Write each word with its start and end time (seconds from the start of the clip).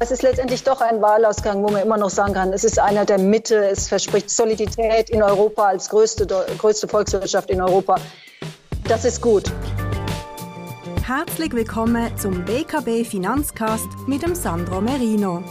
Es 0.00 0.12
ist 0.12 0.22
letztendlich 0.22 0.62
doch 0.62 0.80
ein 0.80 1.02
Wahlausgang, 1.02 1.60
wo 1.60 1.70
man 1.70 1.82
immer 1.82 1.96
noch 1.96 2.10
sagen 2.10 2.32
kann, 2.32 2.52
es 2.52 2.62
ist 2.62 2.78
einer 2.78 3.04
der 3.04 3.18
Mitte, 3.18 3.68
es 3.68 3.88
verspricht 3.88 4.30
Solidität 4.30 5.10
in 5.10 5.24
Europa 5.24 5.64
als 5.64 5.88
größte, 5.88 6.24
größte 6.24 6.86
Volkswirtschaft 6.86 7.50
in 7.50 7.60
Europa. 7.60 7.96
Das 8.84 9.04
ist 9.04 9.20
gut. 9.20 9.50
Herzlich 11.04 11.52
willkommen 11.52 12.16
zum 12.16 12.44
BKB 12.44 13.04
Finanzcast 13.04 13.88
mit 14.06 14.22
dem 14.22 14.36
Sandro 14.36 14.80
Merino. 14.80 15.42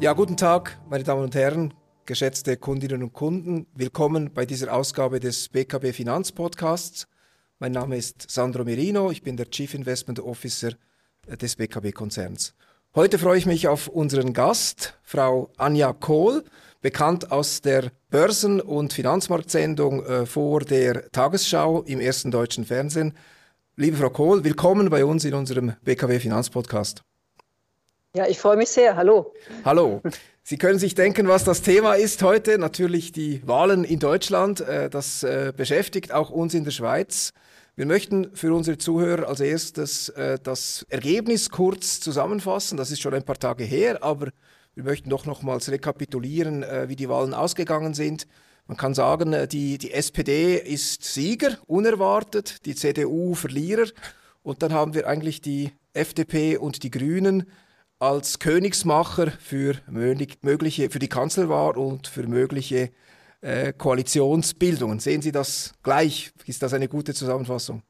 Ja, 0.00 0.14
guten 0.14 0.38
Tag, 0.38 0.80
meine 0.88 1.04
Damen 1.04 1.24
und 1.24 1.34
Herren, 1.34 1.74
geschätzte 2.06 2.56
Kundinnen 2.56 3.02
und 3.02 3.12
Kunden. 3.12 3.66
Willkommen 3.74 4.32
bei 4.32 4.46
dieser 4.46 4.72
Ausgabe 4.72 5.20
des 5.20 5.50
BKB 5.50 5.92
Finanzpodcasts. 5.92 7.06
Mein 7.62 7.70
Name 7.70 7.96
ist 7.96 8.28
Sandro 8.28 8.64
Merino, 8.64 9.12
ich 9.12 9.22
bin 9.22 9.36
der 9.36 9.48
Chief 9.48 9.72
Investment 9.72 10.18
Officer 10.18 10.72
des 11.28 11.54
BKB-Konzerns. 11.54 12.54
Heute 12.96 13.20
freue 13.20 13.38
ich 13.38 13.46
mich 13.46 13.68
auf 13.68 13.86
unseren 13.86 14.32
Gast, 14.32 14.98
Frau 15.04 15.48
Anja 15.58 15.92
Kohl, 15.92 16.42
bekannt 16.80 17.30
aus 17.30 17.60
der 17.60 17.92
Börsen- 18.10 18.60
und 18.60 18.92
Finanzmarktsendung 18.92 20.04
äh, 20.04 20.26
vor 20.26 20.62
der 20.62 21.08
Tagesschau 21.12 21.82
im 21.82 22.00
ersten 22.00 22.32
deutschen 22.32 22.64
Fernsehen. 22.64 23.16
Liebe 23.76 23.96
Frau 23.96 24.10
Kohl, 24.10 24.42
willkommen 24.42 24.90
bei 24.90 25.04
uns 25.04 25.24
in 25.24 25.34
unserem 25.34 25.74
BKW 25.84 26.18
Finanzpodcast. 26.18 27.04
Ja, 28.16 28.26
ich 28.26 28.40
freue 28.40 28.56
mich 28.56 28.70
sehr. 28.70 28.96
Hallo. 28.96 29.32
Hallo. 29.64 30.02
Sie 30.44 30.58
können 30.58 30.80
sich 30.80 30.96
denken, 30.96 31.28
was 31.28 31.44
das 31.44 31.62
Thema 31.62 31.94
ist 31.94 32.20
heute. 32.20 32.58
Natürlich 32.58 33.12
die 33.12 33.46
Wahlen 33.46 33.84
in 33.84 34.00
Deutschland. 34.00 34.60
Äh, 34.60 34.90
das 34.90 35.22
äh, 35.22 35.52
beschäftigt 35.56 36.12
auch 36.12 36.30
uns 36.30 36.52
in 36.52 36.64
der 36.64 36.72
Schweiz. 36.72 37.32
Wir 37.76 37.86
möchten 37.86 38.34
für 38.34 38.52
unsere 38.52 38.76
Zuhörer 38.76 39.28
als 39.28 39.38
erstes 39.38 40.08
äh, 40.08 40.40
das 40.42 40.84
Ergebnis 40.88 41.48
kurz 41.48 42.00
zusammenfassen. 42.00 42.76
Das 42.76 42.90
ist 42.90 43.00
schon 43.00 43.14
ein 43.14 43.22
paar 43.22 43.38
Tage 43.38 43.62
her, 43.62 44.02
aber 44.02 44.30
wir 44.74 44.82
möchten 44.82 45.10
doch 45.10 45.26
nochmals 45.26 45.70
rekapitulieren, 45.70 46.64
wie 46.88 46.96
die 46.96 47.10
Wahlen 47.10 47.34
ausgegangen 47.34 47.92
sind. 47.92 48.26
Man 48.66 48.78
kann 48.78 48.94
sagen, 48.94 49.36
die, 49.50 49.76
die 49.76 49.92
SPD 49.92 50.56
ist 50.56 51.04
Sieger, 51.04 51.58
unerwartet, 51.66 52.64
die 52.64 52.74
CDU 52.74 53.34
Verlierer 53.34 53.84
und 54.42 54.62
dann 54.62 54.72
haben 54.72 54.94
wir 54.94 55.06
eigentlich 55.06 55.42
die 55.42 55.72
FDP 55.92 56.56
und 56.56 56.84
die 56.84 56.90
Grünen 56.90 57.50
als 58.02 58.40
Königsmacher 58.40 59.30
für 59.30 59.76
mögliche, 59.86 60.90
für 60.90 60.98
die 60.98 61.08
Kanzlerwahl 61.08 61.76
und 61.76 62.08
für 62.08 62.26
mögliche 62.26 62.90
äh, 63.42 63.72
Koalitionsbildungen. 63.72 64.98
Sehen 64.98 65.22
Sie 65.22 65.30
das 65.30 65.74
gleich? 65.84 66.32
Ist 66.46 66.64
das 66.64 66.74
eine 66.74 66.88
gute 66.88 67.14
Zusammenfassung? 67.14 67.84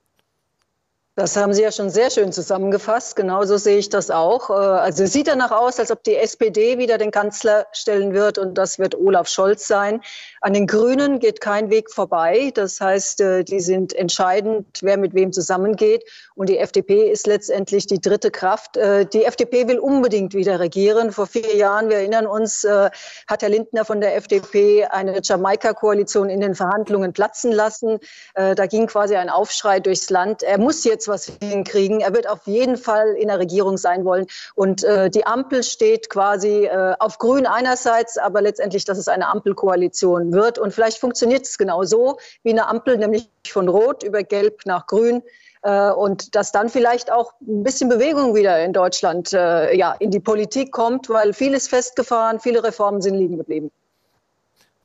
Das 1.15 1.37
haben 1.37 1.53
Sie 1.53 1.61
ja 1.61 1.71
schon 1.71 1.91
sehr 1.91 2.09
schön 2.09 2.33
zusammengefasst. 2.33 3.17
Genauso 3.17 3.59
sehe 3.59 3.77
ich 3.77 3.91
das 3.91 4.11
auch. 4.11 4.49
Äh, 4.49 4.55
also 4.55 5.05
es 5.05 5.13
sieht 5.13 5.29
danach 5.29 5.51
aus, 5.51 5.79
als 5.79 5.91
ob 5.91 6.03
die 6.05 6.17
SPD 6.17 6.79
wieder 6.79 6.97
den 6.97 7.11
Kanzler 7.11 7.67
stellen 7.73 8.15
wird 8.15 8.39
und 8.39 8.55
das 8.57 8.79
wird 8.79 8.95
Olaf 8.95 9.29
Scholz 9.29 9.69
sein. 9.69 10.01
An 10.41 10.55
den 10.55 10.67
Grünen 10.67 11.19
geht 11.19 11.43
kein 11.43 11.69
Weg 11.69 11.91
vorbei. 11.91 12.51
Das 12.55 12.81
heißt, 12.81 13.21
äh, 13.21 13.45
die 13.45 13.61
sind 13.61 13.93
entscheidend, 13.93 14.79
wer 14.81 14.97
mit 14.97 15.13
wem 15.13 15.35
zusammengeht. 15.35 16.03
Und 16.35 16.49
die 16.49 16.57
FDP 16.57 17.11
ist 17.11 17.27
letztendlich 17.27 17.87
die 17.87 18.01
dritte 18.01 18.31
Kraft. 18.31 18.79
Äh, 18.79 19.05
die 19.05 19.27
FDP 19.27 19.69
will 19.69 19.81
unbedingt 19.81 20.33
wieder 20.33 20.61
regieren. 20.61 21.13
Vor 21.13 21.27
vier 21.27 21.57
Jahren, 21.57 21.91
wir 21.91 21.97
erinnern 21.97 22.27
uns, 22.27 22.65
hat 22.65 23.43
Herr 23.43 23.49
Lindner 23.51 23.85
von 23.85 24.01
der 24.01 24.17
FDP 24.17 24.87
eine 24.87 25.21
Jamaika-Koalition 25.23 26.31
in 26.31 26.41
den 26.41 26.55
Verhandlungen 26.55 27.13
platzen 27.13 27.53
lassen. 27.53 27.99
Da 28.35 28.67
ging 28.67 28.87
quasi 28.87 29.17
ein 29.17 29.29
Aufschrei 29.29 29.81
durchs 29.81 30.09
Land. 30.11 30.43
Er 30.43 30.59
muss 30.59 30.85
jetzt 30.85 31.02
jetzt 31.03 31.09
was 31.09 31.33
hinkriegen. 31.43 32.01
Er 32.01 32.15
wird 32.15 32.29
auf 32.29 32.47
jeden 32.47 32.77
Fall 32.77 33.15
in 33.15 33.29
der 33.29 33.39
Regierung 33.39 33.77
sein 33.77 34.05
wollen. 34.05 34.27
Und 34.55 34.85
äh, 34.85 35.11
die 35.11 35.27
Ampel 35.27 35.63
steht 35.63 36.09
quasi 36.09 36.67
äh, 36.67 36.95
auf 36.99 37.19
Grün 37.19 37.47
einerseits, 37.47 38.19
aber 38.19 38.43
letztendlich, 38.43 38.85
dass 38.85 38.99
es 38.99 39.09
eine 39.09 39.29
Ampelkoalition 39.29 40.33
wird. 40.33 40.59
Und 40.59 40.73
vielleicht 40.73 40.99
funktioniert 40.99 41.47
es 41.47 41.59
genau 41.59 41.83
so 41.85 42.19
wie 42.43 42.51
eine 42.51 42.69
Ampel, 42.69 42.99
nämlich 42.99 43.31
von 43.47 43.69
Rot 43.69 44.03
über 44.03 44.23
Gelb 44.23 44.65
nach 44.65 44.87
Grün 44.87 45.23
äh, 45.63 45.91
und 45.91 46.35
dass 46.37 46.53
dann 46.53 46.69
vielleicht 46.69 47.11
auch 47.11 47.33
ein 47.41 47.63
bisschen 47.63 47.89
Bewegung 47.89 48.35
wieder 48.35 48.63
in 48.65 48.73
Deutschland 48.73 49.33
äh, 49.33 49.75
ja, 49.77 49.95
in 49.99 50.11
die 50.11 50.21
Politik 50.21 50.73
kommt, 50.73 51.09
weil 51.09 51.33
vieles 51.33 51.69
festgefahren, 51.69 52.41
viele 52.41 52.63
Reformen 52.63 53.03
sind 53.03 53.15
liegen 53.15 53.37
geblieben. 53.37 53.71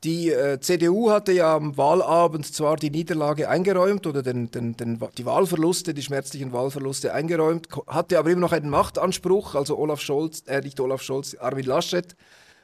Die 0.04 0.30
äh, 0.30 0.60
CDU 0.60 1.10
hatte 1.10 1.32
ja 1.32 1.56
am 1.56 1.76
Wahlabend 1.76 2.46
zwar 2.46 2.76
die 2.76 2.90
Niederlage 2.90 3.48
eingeräumt 3.48 4.06
oder 4.06 4.22
den, 4.22 4.48
den, 4.50 4.76
den, 4.76 5.00
die 5.16 5.26
Wahlverluste, 5.26 5.92
die 5.92 6.02
schmerzlichen 6.02 6.52
Wahlverluste 6.52 7.12
eingeräumt, 7.12 7.66
hatte 7.88 8.18
aber 8.18 8.30
immer 8.30 8.42
noch 8.42 8.52
einen 8.52 8.70
Machtanspruch. 8.70 9.56
Also 9.56 9.76
Olaf 9.76 10.00
Scholz, 10.00 10.44
äh, 10.46 10.60
nicht 10.60 10.78
Olaf 10.78 11.02
Scholz, 11.02 11.34
Armin 11.34 11.64
Laschet 11.64 12.14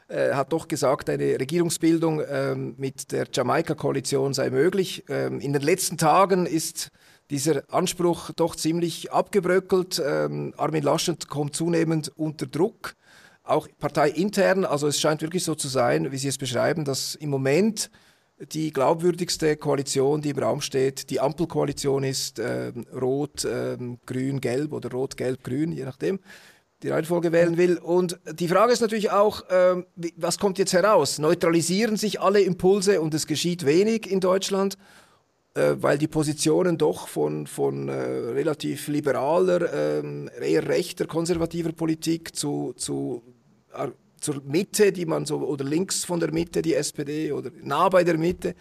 äh, 0.07 0.33
hat 0.35 0.53
doch 0.53 0.69
gesagt, 0.69 1.11
eine 1.11 1.41
Regierungsbildung 1.41 2.23
ähm, 2.29 2.75
mit 2.79 3.11
der 3.11 3.27
Jamaika-Koalition 3.33 4.33
sei 4.33 4.51
möglich. 4.51 5.05
Ähm, 5.09 5.41
in 5.41 5.53
den 5.53 5.63
letzten 5.63 5.99
Tagen 5.99 6.47
ist 6.47 6.91
dieser 7.31 7.63
Anspruch 7.73 8.31
doch 8.37 8.55
ziemlich 8.55 9.13
abgebröckelt. 9.13 10.01
Ähm, 10.05 10.55
Armin 10.57 10.85
Laschet 10.85 11.29
kommt 11.29 11.57
zunehmend 11.57 12.13
unter 12.17 12.47
Druck 12.47 12.95
auch 13.45 13.69
parteiintern, 13.79 14.65
also 14.65 14.89
es 14.89 15.01
scheint 15.01 15.23
wirklich 15.23 15.45
so 15.45 15.55
zu 15.55 15.69
sein, 15.69 16.11
wie 16.11 16.19
Sie 16.19 16.29
es 16.29 16.39
beschreiben, 16.39 16.85
dass 16.85 17.15
im 17.15 17.31
Moment 17.31 17.91
die 18.53 18.73
glaubwürdigste 18.73 19.57
Koalition, 19.57 20.21
die 20.21 20.31
im 20.31 20.39
Raum 20.39 20.61
steht, 20.61 21.11
die 21.11 21.21
Ampelkoalition 21.21 22.03
ist 22.03 22.39
äh, 22.39 22.73
Rot, 22.93 23.45
äh, 23.45 23.77
Grün, 24.07 24.41
Gelb 24.41 24.73
oder 24.73 24.91
Rot, 24.91 25.17
Gelb, 25.17 25.45
Grün, 25.45 25.73
je 25.73 25.85
nachdem 25.85 26.19
die 26.83 26.89
Reihenfolge 26.91 27.33
wählen 27.33 27.57
will. 27.57 27.79
Und 27.79 28.19
die 28.33 28.49
Frage 28.49 28.73
ist 28.73 28.81
natürlich 28.81 29.11
auch, 29.11 29.49
äh, 29.49 29.83
was 30.17 30.39
kommt 30.39 30.59
jetzt 30.59 30.73
heraus? 30.73 31.19
Neutralisieren 31.19 31.97
sich 31.97 32.21
alle 32.21 32.41
Impulse 32.41 33.01
und 33.01 33.15
es 33.15 33.27
geschieht 33.27 33.65
wenig 33.65 34.11
in 34.11 34.21
Deutschland? 34.21 34.77
Äh, 35.57 35.77
weil 35.81 35.99
die 35.99 36.09
Positionen 36.09 36.79
doch 36.79 37.07
von, 37.07 37.47
von 37.47 37.89
äh, 37.89 37.93
relativ 37.93 38.89
liberaler, 38.89 40.03
äh, 40.03 40.51
eher 40.51 40.69
rechter, 40.69 41.07
konservativer 41.07 41.71
Politik 41.71 42.35
zu, 42.35 42.73
zu 42.77 43.23
zur 44.21 44.43
Mitte, 44.45 44.91
die 44.93 45.07
man 45.07 45.27
so, 45.27 45.39
oder 45.39 45.65
links 45.65 46.05
von 46.05 46.19
der 46.19 46.33
Mitte, 46.33 46.63
die 46.63 46.75
SPD, 46.75 47.33
oder 47.33 47.51
nah 47.63 47.89
bei 47.89 48.05
der 48.05 48.17
Mitte. 48.17 48.55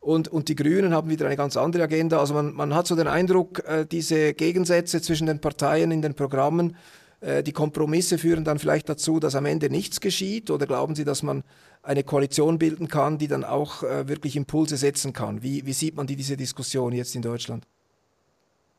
Und, 0.00 0.28
und 0.28 0.48
die 0.48 0.54
Grünen 0.54 0.94
haben 0.94 1.10
wieder 1.10 1.26
eine 1.26 1.36
ganz 1.36 1.56
andere 1.56 1.82
Agenda. 1.82 2.20
Also 2.20 2.34
man, 2.34 2.54
man 2.54 2.74
hat 2.74 2.86
so 2.86 2.94
den 2.94 3.08
Eindruck, 3.08 3.64
äh, 3.66 3.84
diese 3.84 4.32
Gegensätze 4.32 5.02
zwischen 5.02 5.26
den 5.26 5.40
Parteien 5.40 5.90
in 5.90 6.02
den 6.02 6.14
Programmen, 6.14 6.76
äh, 7.20 7.42
die 7.42 7.52
Kompromisse 7.52 8.16
führen 8.16 8.44
dann 8.44 8.60
vielleicht 8.60 8.88
dazu, 8.88 9.18
dass 9.18 9.34
am 9.34 9.46
Ende 9.46 9.70
nichts 9.70 10.00
geschieht? 10.00 10.50
Oder 10.50 10.66
glauben 10.66 10.94
Sie, 10.94 11.04
dass 11.04 11.22
man 11.22 11.42
eine 11.82 12.04
Koalition 12.04 12.58
bilden 12.58 12.88
kann, 12.88 13.18
die 13.18 13.28
dann 13.28 13.44
auch 13.44 13.82
äh, 13.82 14.08
wirklich 14.08 14.36
Impulse 14.36 14.76
setzen 14.76 15.12
kann? 15.12 15.42
Wie, 15.42 15.66
wie 15.66 15.72
sieht 15.72 15.96
man 15.96 16.06
die, 16.06 16.16
diese 16.16 16.36
Diskussion 16.36 16.92
jetzt 16.92 17.16
in 17.16 17.22
Deutschland? 17.22 17.66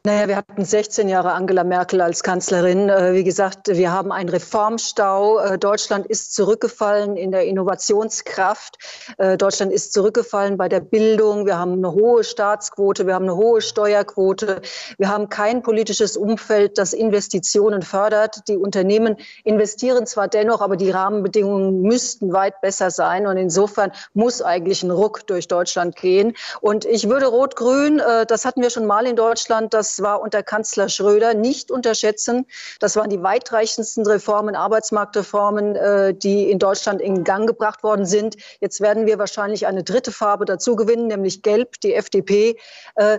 Naja, 0.06 0.30
wir 0.30 0.38
hatten 0.38 0.64
16 0.64 1.10
Jahre 1.10 1.34
Angela 1.34 1.66
Merkel 1.66 2.00
als 2.00 2.24
Kanzlerin. 2.24 2.88
Äh, 2.88 3.16
wie 3.16 3.26
gesagt, 3.26 3.68
wir 3.68 3.92
haben 3.92 4.14
einen 4.14 4.30
Reformstau. 4.30 5.40
Äh, 5.40 5.58
Deutschland 5.60 6.08
ist 6.08 6.34
zurückgefallen 6.34 7.18
in 7.18 7.34
der 7.34 7.44
Innovationskraft. 7.44 8.78
Äh, 9.18 9.36
Deutschland 9.36 9.74
ist 9.74 9.92
zurückgefallen 9.92 10.56
bei 10.56 10.70
der 10.70 10.80
Bildung. 10.80 11.46
Wir 11.46 11.58
haben 11.58 11.74
eine 11.74 11.92
hohe 11.92 12.24
Staatsquote. 12.24 13.08
Wir 13.08 13.14
haben 13.14 13.26
eine 13.26 13.36
hohe 13.36 13.60
Steuerquote. 13.60 14.62
Wir 14.98 15.10
haben 15.10 15.28
kein 15.28 15.64
politisches 15.64 16.16
Umfeld, 16.16 16.78
das 16.78 16.94
Investitionen 16.94 17.81
fördert. 17.81 18.48
Die 18.48 18.56
Unternehmen 18.56 19.18
investieren 19.44 20.06
zwar 20.06 20.30
dennoch, 20.30 20.62
aber 20.62 20.78
die 20.78 20.92
Rahmenbedingungen 20.92 21.81
müssten 21.81 22.31
weit 22.31 22.62
besser 22.62 22.90
sein. 22.90 23.28
Und 23.28 23.36
insofern 23.36 23.92
muss 24.14 24.42
eigentlich 24.42 24.81
ein 24.81 24.92
Ruck 24.92 25.28
durch 25.28 25.50
Deutschland 25.50 25.98
gehen. 25.98 26.38
Und 26.62 26.86
ich 26.86 27.10
würde 27.10 27.26
Rot-Grün, 27.26 28.02
das 28.30 28.46
hatten 28.46 28.62
wir 28.62 28.70
schon 28.70 28.86
mal 28.86 29.06
in 29.06 29.18
Deutschland, 29.18 29.74
das 29.74 29.88
das 29.89 30.03
war 30.03 30.22
unter 30.22 30.44
Kanzler 30.44 30.88
Schröder, 30.88 31.33
nicht 31.33 31.72
unterschätzen. 31.72 32.45
Das 32.80 32.95
waren 32.95 33.09
die 33.09 33.24
weitreichendsten 33.24 34.06
Reformen, 34.06 34.56
Arbeitsmarktreformen, 34.56 35.75
äh, 35.75 36.13
die 36.13 36.51
in 36.51 36.59
Deutschland 36.59 37.01
in 37.01 37.24
Gang 37.24 37.47
gebracht 37.47 37.83
worden 37.83 38.06
sind. 38.06 38.36
Jetzt 38.62 38.81
werden 38.81 39.07
wir 39.07 39.18
wahrscheinlich 39.18 39.65
eine 39.65 39.83
dritte 39.83 40.12
Farbe 40.12 40.45
dazu 40.45 40.75
gewinnen, 40.75 41.07
nämlich 41.07 41.41
Gelb, 41.41 41.80
die 41.81 41.94
FDP. 41.95 42.56
Äh, 42.95 43.18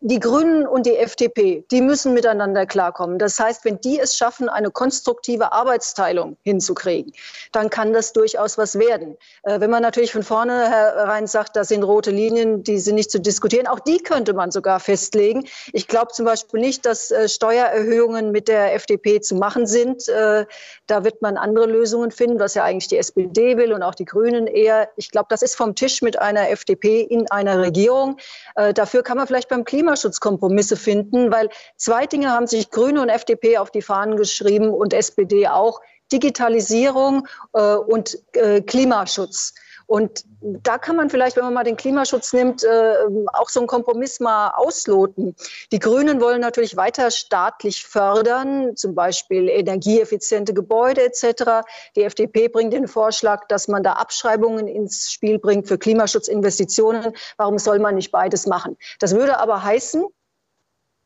die 0.00 0.20
Grünen 0.20 0.64
und 0.64 0.86
die 0.86 0.96
FDP, 0.96 1.64
die 1.72 1.80
müssen 1.80 2.14
miteinander 2.14 2.66
klarkommen. 2.66 3.18
Das 3.18 3.40
heißt, 3.40 3.64
wenn 3.64 3.80
die 3.80 3.98
es 3.98 4.16
schaffen, 4.16 4.48
eine 4.48 4.70
konstruktive 4.70 5.52
Arbeitsteilung 5.52 6.36
hinzukriegen, 6.44 7.12
dann 7.50 7.68
kann 7.68 7.92
das 7.92 8.12
durchaus 8.12 8.58
was 8.58 8.78
werden. 8.78 9.16
Äh, 9.42 9.58
wenn 9.58 9.70
man 9.70 9.82
natürlich 9.82 10.12
von 10.12 10.22
vornherein 10.22 11.26
sagt, 11.26 11.56
das 11.56 11.68
sind 11.68 11.82
rote 11.82 12.12
Linien, 12.12 12.62
die 12.62 12.78
sind 12.78 12.94
nicht 12.94 13.10
zu 13.10 13.18
diskutieren, 13.20 13.66
auch 13.66 13.80
die 13.80 13.98
könnte 13.98 14.34
man 14.34 14.52
sogar 14.52 14.78
festlegen. 14.78 15.48
Ich 15.72 15.88
glaube 15.88 16.12
zum 16.12 16.26
Beispiel 16.26 16.60
nicht, 16.60 16.86
dass 16.86 17.10
äh, 17.10 17.28
Steuererhöhungen 17.28 18.30
mit 18.30 18.46
der 18.46 18.74
FDP 18.74 19.20
zu 19.20 19.34
machen 19.34 19.66
sind. 19.66 20.08
Äh, 20.08 20.46
da 20.86 21.02
wird 21.02 21.22
man 21.22 21.36
andere 21.36 21.66
Lösungen 21.66 22.12
finden, 22.12 22.38
was 22.38 22.54
ja 22.54 22.62
eigentlich 22.62 22.88
die 22.88 22.98
SPD 22.98 23.56
will 23.56 23.72
und 23.72 23.82
auch 23.82 23.96
die 23.96 24.04
Grünen 24.04 24.46
eher. 24.46 24.90
Ich 24.94 25.10
glaube, 25.10 25.26
das 25.28 25.42
ist 25.42 25.56
vom 25.56 25.74
Tisch 25.74 26.02
mit 26.02 26.20
einer 26.20 26.50
FDP 26.50 27.00
in 27.00 27.28
einer 27.32 27.60
Regierung. 27.60 28.16
Äh, 28.54 28.72
dafür 28.72 29.02
kann 29.02 29.16
man 29.16 29.26
vielleicht 29.26 29.48
beim 29.48 29.64
Klima 29.64 29.88
Klimaschutzkompromisse 29.98 30.76
finden, 30.76 31.32
weil 31.32 31.48
zwei 31.76 32.06
Dinge 32.06 32.30
haben 32.30 32.46
sich 32.46 32.70
Grüne 32.70 33.02
und 33.02 33.08
FDP 33.08 33.58
auf 33.58 33.70
die 33.70 33.82
Fahnen 33.82 34.16
geschrieben 34.16 34.70
und 34.70 34.92
SPD 34.92 35.48
auch. 35.48 35.80
Digitalisierung 36.10 37.28
äh, 37.52 37.74
und 37.74 38.18
äh, 38.32 38.62
Klimaschutz. 38.62 39.54
Und 39.88 40.26
da 40.42 40.76
kann 40.76 40.96
man 40.96 41.08
vielleicht, 41.08 41.36
wenn 41.36 41.44
man 41.44 41.54
mal 41.54 41.64
den 41.64 41.78
Klimaschutz 41.78 42.34
nimmt, 42.34 42.62
äh, 42.62 42.94
auch 43.32 43.48
so 43.48 43.60
einen 43.60 43.66
Kompromiss 43.66 44.20
mal 44.20 44.50
ausloten. 44.50 45.34
Die 45.72 45.78
Grünen 45.78 46.20
wollen 46.20 46.42
natürlich 46.42 46.76
weiter 46.76 47.10
staatlich 47.10 47.86
fördern, 47.86 48.76
zum 48.76 48.94
Beispiel 48.94 49.48
energieeffiziente 49.48 50.52
Gebäude 50.52 51.02
etc. 51.02 51.66
Die 51.96 52.02
FDP 52.02 52.48
bringt 52.48 52.74
den 52.74 52.86
Vorschlag, 52.86 53.46
dass 53.48 53.66
man 53.66 53.82
da 53.82 53.94
Abschreibungen 53.94 54.68
ins 54.68 55.10
Spiel 55.10 55.38
bringt 55.38 55.66
für 55.66 55.78
Klimaschutzinvestitionen. 55.78 57.14
Warum 57.38 57.58
soll 57.58 57.78
man 57.78 57.94
nicht 57.94 58.12
beides 58.12 58.46
machen? 58.46 58.76
Das 59.00 59.14
würde 59.14 59.38
aber 59.38 59.64
heißen, 59.64 60.04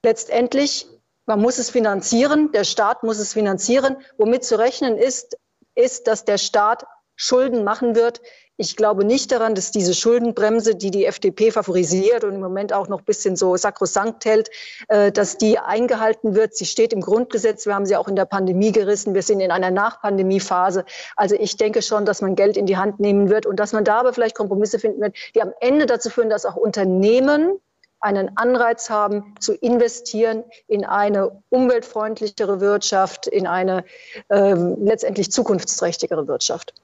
letztendlich 0.05 0.89
man 1.27 1.41
muss 1.41 1.59
es 1.59 1.71
finanzieren, 1.71 2.51
der 2.51 2.65
Staat 2.65 3.05
muss 3.05 3.21
es 3.21 3.33
finanzieren. 3.33 3.97
Womit 4.19 4.43
zu 4.43 4.59
rechnen 4.59 4.99
ist, 4.99 5.37
ist, 5.77 6.09
dass 6.09 6.25
der 6.25 6.37
Staat 6.37 6.85
Schulden 7.15 7.63
machen 7.63 7.95
wird, 7.95 8.21
ich 8.57 8.77
glaube 8.77 9.05
nicht 9.05 9.33
daran, 9.33 9.55
dass 9.55 9.71
diese 9.71 9.95
Schuldenbremse, 9.95 10.75
die 10.75 10.91
die 10.91 11.07
FDP 11.07 11.51
favorisiert 11.51 12.23
und 12.23 12.35
im 12.35 12.41
Moment 12.41 12.73
auch 12.73 12.87
noch 12.87 12.99
ein 12.99 13.05
bisschen 13.05 13.35
so 13.35 13.57
sakrosankt 13.57 14.25
hält, 14.25 14.51
äh, 14.89 15.11
dass 15.11 15.39
die 15.39 15.59
eingehalten 15.59 16.35
wird. 16.35 16.55
Sie 16.55 16.67
steht 16.67 16.93
im 16.93 17.01
Grundgesetz. 17.01 17.67
Wir 17.67 17.75
haben 17.75 17.87
sie 17.87 17.97
auch 17.97 18.09
in 18.09 18.17
der 18.17 18.27
Pandemie 18.27 18.71
gerissen. 18.71 19.15
Wir 19.15 19.23
sind 19.23 19.41
in 19.41 19.51
einer 19.51 19.71
Nachpandemiephase. 19.71 20.85
Also 21.17 21.35
ich 21.35 21.57
denke 21.57 21.83
schon, 21.83 22.05
dass 22.05 22.21
man 22.21 22.37
Geld 22.37 22.57
in 22.57 22.67
die 22.67 22.77
Hand 22.77 23.01
nehmen 23.01 23.31
wird 23.31 23.47
und 23.47 23.57
dass 23.57 23.73
man 23.73 23.85
da 23.85 24.01
aber 24.01 24.13
vielleicht 24.13 24.37
Kompromisse 24.37 24.79
finden 24.79 25.01
wird, 25.01 25.17
die 25.35 25.43
am 25.43 25.53
Ende 25.61 25.87
dazu 25.87 26.11
führen, 26.11 26.29
dass 26.29 26.45
auch 26.45 26.57
Unternehmen 26.57 27.59
einen 28.01 28.37
Anreiz 28.37 28.91
haben, 28.91 29.35
zu 29.39 29.55
investieren 29.55 30.45
in 30.67 30.85
eine 30.85 31.41
umweltfreundlichere 31.51 32.61
Wirtschaft, 32.61 33.29
in 33.29 33.47
eine 33.47 33.85
äh, 34.29 34.55
letztendlich 34.55 35.31
zukunftsträchtigere 35.31 36.27
Wirtschaft. 36.27 36.75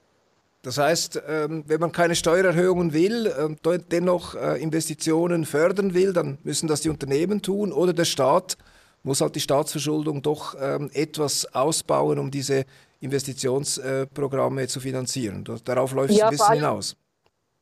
Das 0.61 0.77
heißt, 0.77 1.21
ähm, 1.27 1.63
wenn 1.67 1.79
man 1.79 1.91
keine 1.91 2.15
Steuererhöhungen 2.15 2.93
will, 2.93 3.33
ähm, 3.39 3.57
dennoch 3.91 4.35
äh, 4.35 4.61
Investitionen 4.61 5.45
fördern 5.45 5.93
will, 5.93 6.11
dann 6.11 6.37
müssen 6.43 6.67
das 6.67 6.81
die 6.81 6.89
Unternehmen 6.89 7.41
tun 7.41 7.71
oder 7.71 7.93
der 7.93 8.05
Staat 8.05 8.57
muss 9.03 9.21
halt 9.21 9.35
die 9.35 9.39
Staatsverschuldung 9.39 10.21
doch 10.21 10.55
ähm, 10.59 10.89
etwas 10.93 11.53
ausbauen, 11.55 12.19
um 12.19 12.31
diese 12.31 12.65
Investitionsprogramme 12.99 14.67
zu 14.67 14.81
finanzieren. 14.81 15.45
Darauf 15.63 15.93
läuft 15.93 16.11
es 16.11 16.17
ja, 16.17 16.25
ein 16.25 16.31
bisschen 16.31 16.55
hinaus. 16.55 16.95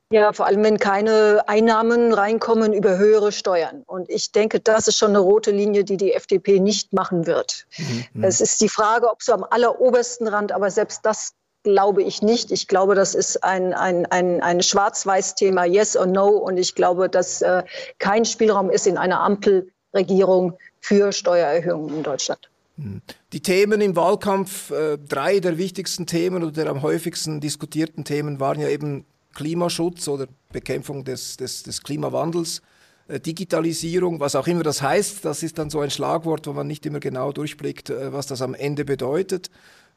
Ja, 0.10 0.32
vor 0.32 0.46
allem, 0.46 0.64
wenn 0.64 0.78
keine 0.80 1.44
Einnahmen 1.48 2.14
reinkommen 2.14 2.74
über 2.74 2.98
höhere 2.98 3.32
Steuern. 3.32 3.84
Und 3.86 4.10
ich 4.10 4.32
denke, 4.32 4.60
das 4.60 4.88
ist 4.88 4.98
schon 4.98 5.10
eine 5.10 5.20
rote 5.20 5.52
Linie, 5.52 5.84
die 5.84 5.98
die 5.98 6.14
FDP 6.14 6.60
nicht 6.60 6.94
machen 6.94 7.28
wird. 7.28 7.68
Mhm. 8.14 8.24
Es 8.24 8.40
ist 8.40 8.62
die 8.62 8.70
Frage, 8.70 9.10
ob 9.12 9.22
so 9.22 9.34
am 9.34 9.44
allerobersten 9.44 10.28
Rand, 10.28 10.54
aber 10.54 10.72
selbst 10.72 11.06
das 11.06 11.34
glaube 11.68 12.02
ich 12.02 12.22
nicht. 12.22 12.50
Ich 12.52 12.70
glaube, 12.70 12.96
das 12.96 13.14
ist 13.14 13.44
ein, 13.44 13.74
ein, 13.74 14.06
ein, 14.06 14.42
ein 14.42 14.62
Schwarz-Weiß-Thema, 14.62 15.66
yes 15.66 15.98
or 15.98 16.06
no. 16.06 16.30
Und 16.30 16.58
ich 16.58 16.76
glaube, 16.76 17.10
dass 17.10 17.42
äh, 17.42 17.64
kein 18.00 18.24
Spielraum 18.24 18.70
ist 18.70 18.88
in 18.88 18.98
einer 18.98 19.20
Ampelregierung 19.20 20.54
für 20.80 21.12
Steuererhöhungen 21.12 21.98
in 21.98 22.04
Deutschland. 22.04 22.50
Hm. 22.78 23.02
Die 23.34 23.42
Themen 23.42 23.82
im 23.82 23.98
Wahlkampf, 23.98 24.72
äh, 24.72 24.98
drei 24.98 25.42
der 25.42 25.58
wichtigsten 25.58 26.06
Themen 26.06 26.42
oder 26.42 26.54
der 26.54 26.68
am 26.68 26.84
häufigsten 26.84 27.42
diskutierten 27.42 28.06
Themen 28.06 28.40
waren 28.40 28.62
ja 28.62 28.70
eben 28.70 29.06
Klimaschutz 29.36 30.08
oder 30.08 30.28
Bekämpfung 30.54 31.04
des, 31.04 31.36
des, 31.36 31.64
des 31.64 31.84
Klimawandels, 31.84 32.62
äh, 33.10 33.20
Digitalisierung, 33.20 34.22
was 34.22 34.36
auch 34.36 34.48
immer 34.48 34.64
das 34.64 34.82
heißt. 34.82 35.26
Das 35.26 35.44
ist 35.44 35.58
dann 35.58 35.70
so 35.70 35.82
ein 35.82 35.92
Schlagwort, 35.92 36.48
wo 36.48 36.54
man 36.54 36.66
nicht 36.66 36.86
immer 36.86 37.02
genau 37.02 37.34
durchblickt, 37.34 37.90
äh, 37.90 38.14
was 38.14 38.28
das 38.28 38.42
am 38.42 38.54
Ende 38.54 38.86
bedeutet. 38.86 39.50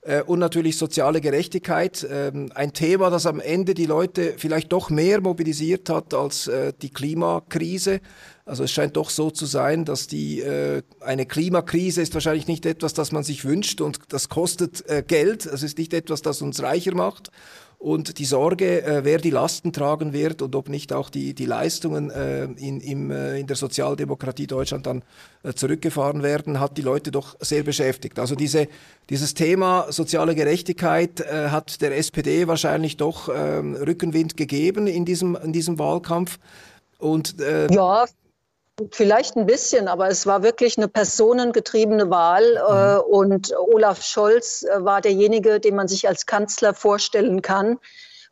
Äh, 0.03 0.23
und 0.23 0.39
natürlich 0.39 0.79
soziale 0.79 1.21
Gerechtigkeit. 1.21 2.07
Ähm, 2.11 2.51
ein 2.55 2.73
Thema, 2.73 3.11
das 3.11 3.27
am 3.27 3.41
Ende 3.41 3.75
die 3.75 3.87
Leute 3.87 4.35
vielleicht 4.39 4.73
doch 4.73 4.89
mehr 4.89 5.21
mobilisiert 5.21 5.91
hat 5.91 6.15
als 6.15 6.47
äh, 6.47 6.73
die 6.81 6.91
Klimakrise. 6.91 8.01
Also 8.47 8.65
es 8.65 8.73
scheint 8.73 8.97
doch 8.97 9.11
so 9.11 9.31
zu 9.31 9.47
sein, 9.47 9.85
dass 9.85 10.07
die 10.07 10.41
äh, 10.41 10.83
eine 11.01 11.27
Klimakrise 11.27 12.01
ist 12.01 12.15
wahrscheinlich 12.15 12.47
nicht 12.47 12.65
etwas, 12.65 12.95
das 12.95 13.13
man 13.13 13.23
sich 13.23 13.45
wünscht 13.45 13.81
und 13.81 13.99
das 14.09 14.29
kostet 14.29 14.85
Geld. 15.07 15.47
Es 15.47 15.63
ist 15.63 15.79
nicht 15.79 15.95
etwas, 15.95 16.23
das 16.23 16.43
uns 16.43 16.61
reicher 16.63 16.95
macht 16.95 17.31
und 17.81 18.19
die 18.19 18.27
Sorge, 18.27 18.83
äh, 18.83 19.05
wer 19.05 19.17
die 19.17 19.31
Lasten 19.31 19.73
tragen 19.73 20.13
wird 20.13 20.43
und 20.43 20.55
ob 20.55 20.69
nicht 20.69 20.93
auch 20.93 21.09
die, 21.09 21.33
die 21.33 21.47
Leistungen 21.47 22.11
äh, 22.11 22.45
in, 22.45 22.79
im, 22.79 23.11
äh, 23.11 23.41
in 23.41 23.47
der 23.47 23.57
Sozialdemokratie 23.57 24.47
Deutschland 24.47 24.85
dann 24.85 25.03
äh, 25.43 25.55
zurückgefahren 25.55 26.23
werden, 26.23 26.61
hat 26.61 26.77
die 26.77 26.83
Leute 26.83 27.11
doch 27.11 27.37
sehr 27.41 27.63
beschäftigt. 27.63 28.19
Also 28.19 28.35
diese, 28.35 28.69
dieses 29.09 29.33
Thema 29.33 29.91
soziale 29.91 30.35
Gerechtigkeit 30.35 31.21
äh, 31.21 31.49
hat 31.49 31.81
der 31.81 31.97
SPD 31.97 32.47
wahrscheinlich 32.47 32.99
doch 32.99 33.31
ähm, 33.35 33.75
Rückenwind 33.75 34.37
gegeben 34.37 34.87
in 34.87 35.07
diesem, 35.07 35.35
in 35.43 35.55
diesem 35.55 35.79
Wahlkampf. 35.79 36.39
Und, 36.99 37.41
äh, 37.41 37.67
ja, 37.73 38.05
Vielleicht 38.91 39.37
ein 39.37 39.47
bisschen, 39.47 39.89
aber 39.89 40.09
es 40.09 40.27
war 40.27 40.43
wirklich 40.43 40.79
eine 40.79 40.89
personengetriebene 40.89 42.09
Wahl. 42.11 42.57
Äh, 42.57 42.95
mhm. 42.95 43.01
und 43.15 43.53
Olaf 43.57 44.03
Scholz 44.03 44.63
äh, 44.63 44.85
war 44.85 45.01
derjenige, 45.01 45.61
den 45.61 45.77
man 45.77 45.89
sich 45.89 46.09
als 46.09 46.27
Kanzler 46.27 46.75
vorstellen 46.75 47.43
kann. 47.43 47.79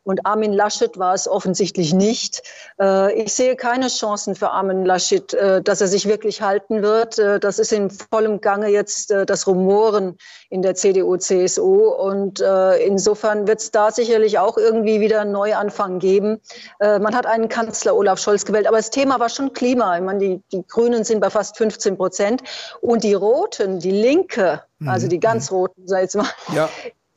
Und 0.09 0.25
Armin 0.25 0.53
Laschet 0.53 0.97
war 0.97 1.13
es 1.13 1.27
offensichtlich 1.27 1.93
nicht. 1.93 2.41
Äh, 2.81 3.13
ich 3.13 3.31
sehe 3.31 3.55
keine 3.55 3.89
Chancen 3.89 4.33
für 4.33 4.49
Armin 4.49 4.83
Laschet, 4.83 5.35
äh, 5.35 5.61
dass 5.61 5.81
er 5.81 5.87
sich 5.87 6.07
wirklich 6.07 6.41
halten 6.41 6.81
wird. 6.81 7.19
Äh, 7.19 7.39
das 7.39 7.59
ist 7.59 7.71
in 7.71 7.91
vollem 7.91 8.41
Gange 8.41 8.69
jetzt 8.69 9.11
das 9.11 9.45
Rumoren 9.45 10.17
in 10.49 10.63
der 10.63 10.73
CDU, 10.73 11.17
CSU. 11.17 11.89
Und 11.89 12.39
insofern 12.39 13.47
wird 13.47 13.59
es 13.59 13.69
da 13.69 13.91
sicherlich 13.91 14.39
auch 14.39 14.57
irgendwie 14.57 14.99
wieder 14.99 15.21
einen 15.21 15.31
Neuanfang 15.31 15.99
geben. 15.99 16.39
Man 16.79 17.15
hat 17.15 17.25
einen 17.25 17.49
Kanzler 17.49 17.95
Olaf 17.95 18.19
Scholz 18.19 18.45
gewählt, 18.45 18.67
aber 18.67 18.77
das 18.77 18.89
Thema 18.89 19.19
war 19.19 19.29
schon 19.29 19.53
Klima. 19.53 19.97
Ich 19.97 20.03
meine, 20.03 20.19
die, 20.19 20.41
die 20.51 20.65
Grünen 20.65 21.03
sind 21.03 21.19
bei 21.19 21.29
fast 21.29 21.57
15 21.57 21.97
Prozent 21.97 22.41
und 22.81 23.03
die 23.03 23.13
Roten, 23.13 23.79
die 23.79 23.91
Linke, 23.91 24.63
also 24.85 25.07
die 25.07 25.17
mhm. 25.17 25.21
ganz 25.21 25.51
Roten, 25.51 25.87
sag 25.87 25.97
ich 25.97 26.03
jetzt 26.03 26.15
mal, 26.15 26.27
ja. 26.55 26.69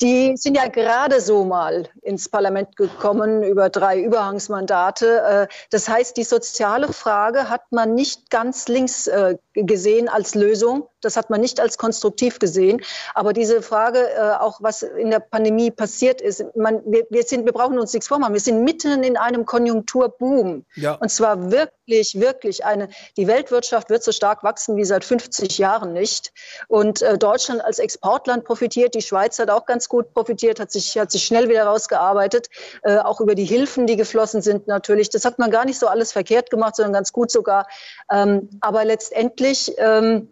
Die 0.03 0.37
sind 0.37 0.57
ja 0.57 0.67
gerade 0.67 1.21
so 1.21 1.45
mal 1.45 1.89
ins 2.03 2.29
Parlament 2.29 2.77
gekommen 2.77 3.45
über 3.45 3.71
drei 3.71 4.01
Überhangsmandate. 4.01 5.23
Äh, 5.23 5.55
das 5.71 5.89
heißt, 5.89 6.17
die 6.17 6.25
soziale 6.25 6.93
Frage 6.93 7.49
hat 7.49 7.71
man 7.71 7.95
nicht 7.95 8.29
ganz 8.29 8.67
links 8.67 9.07
äh, 9.07 9.37
gesehen 9.55 10.09
als 10.09 10.35
Lösung. 10.35 10.89
Das 11.01 11.17
hat 11.17 11.31
man 11.31 11.41
nicht 11.41 11.61
als 11.61 11.79
konstruktiv 11.79 12.39
gesehen. 12.39 12.81
Aber 13.15 13.33
diese 13.33 13.61
Frage, 13.63 14.09
äh, 14.11 14.21
auch 14.41 14.61
was 14.63 14.83
in 14.83 15.11
der 15.11 15.21
Pandemie 15.21 15.71
passiert 15.71 16.21
ist, 16.21 16.45
man, 16.55 16.81
wir, 16.87 17.07
wir, 17.11 17.25
sind, 17.25 17.45
wir 17.45 17.53
brauchen 17.53 17.79
uns 17.79 17.93
nichts 17.93 18.09
vormachen. 18.09 18.33
Wir 18.33 18.41
sind 18.41 18.63
mitten 18.63 19.03
in 19.03 19.17
einem 19.17 19.45
Konjunkturboom. 19.45 20.65
Ja. 20.77 20.95
Und 20.95 21.11
zwar 21.11 21.51
wirklich, 21.51 22.19
wirklich 22.21 22.65
eine, 22.65 22.89
die 23.17 23.27
Weltwirtschaft 23.27 23.91
wird 23.91 24.03
so 24.03 24.13
stark 24.13 24.43
wachsen 24.43 24.77
wie 24.77 24.85
seit 24.85 25.05
50 25.05 25.59
Jahren 25.59 25.93
nicht. 25.93 26.33
Und 26.69 27.03
äh, 27.03 27.19
Deutschland 27.19 27.65
als 27.65 27.79
Exportland 27.79 28.45
profitiert. 28.45 28.95
Die 28.95 29.03
Schweiz 29.03 29.39
hat 29.39 29.51
auch 29.51 29.67
ganz 29.67 29.89
gut 29.89 30.15
profitiert, 30.15 30.61
hat 30.61 30.71
sich, 30.71 30.97
hat 30.99 31.11
sich 31.11 31.25
schnell 31.25 31.49
wieder 31.49 31.65
rausgearbeitet. 31.65 32.49
Äh, 32.83 32.99
auch 32.99 33.21
über 33.21 33.35
die 33.35 33.45
Hilfen, 33.45 33.87
die 33.87 33.97
geflossen 33.97 34.41
sind 34.41 34.67
natürlich. 34.67 35.11
Das 35.11 35.25
hat 35.25 35.39
man 35.39 35.51
gar 35.51 35.65
nicht 35.65 35.79
so 35.79 35.89
alles 35.89 36.13
verkehrt 36.13 36.51
gemacht, 36.51 36.77
sondern 36.77 36.93
ganz 36.93 37.13
gut 37.13 37.31
sogar. 37.31 37.67
Ähm, 38.11 38.49
aber 38.61 38.85
letztendlich, 38.85 39.42
ähm, 39.79 40.29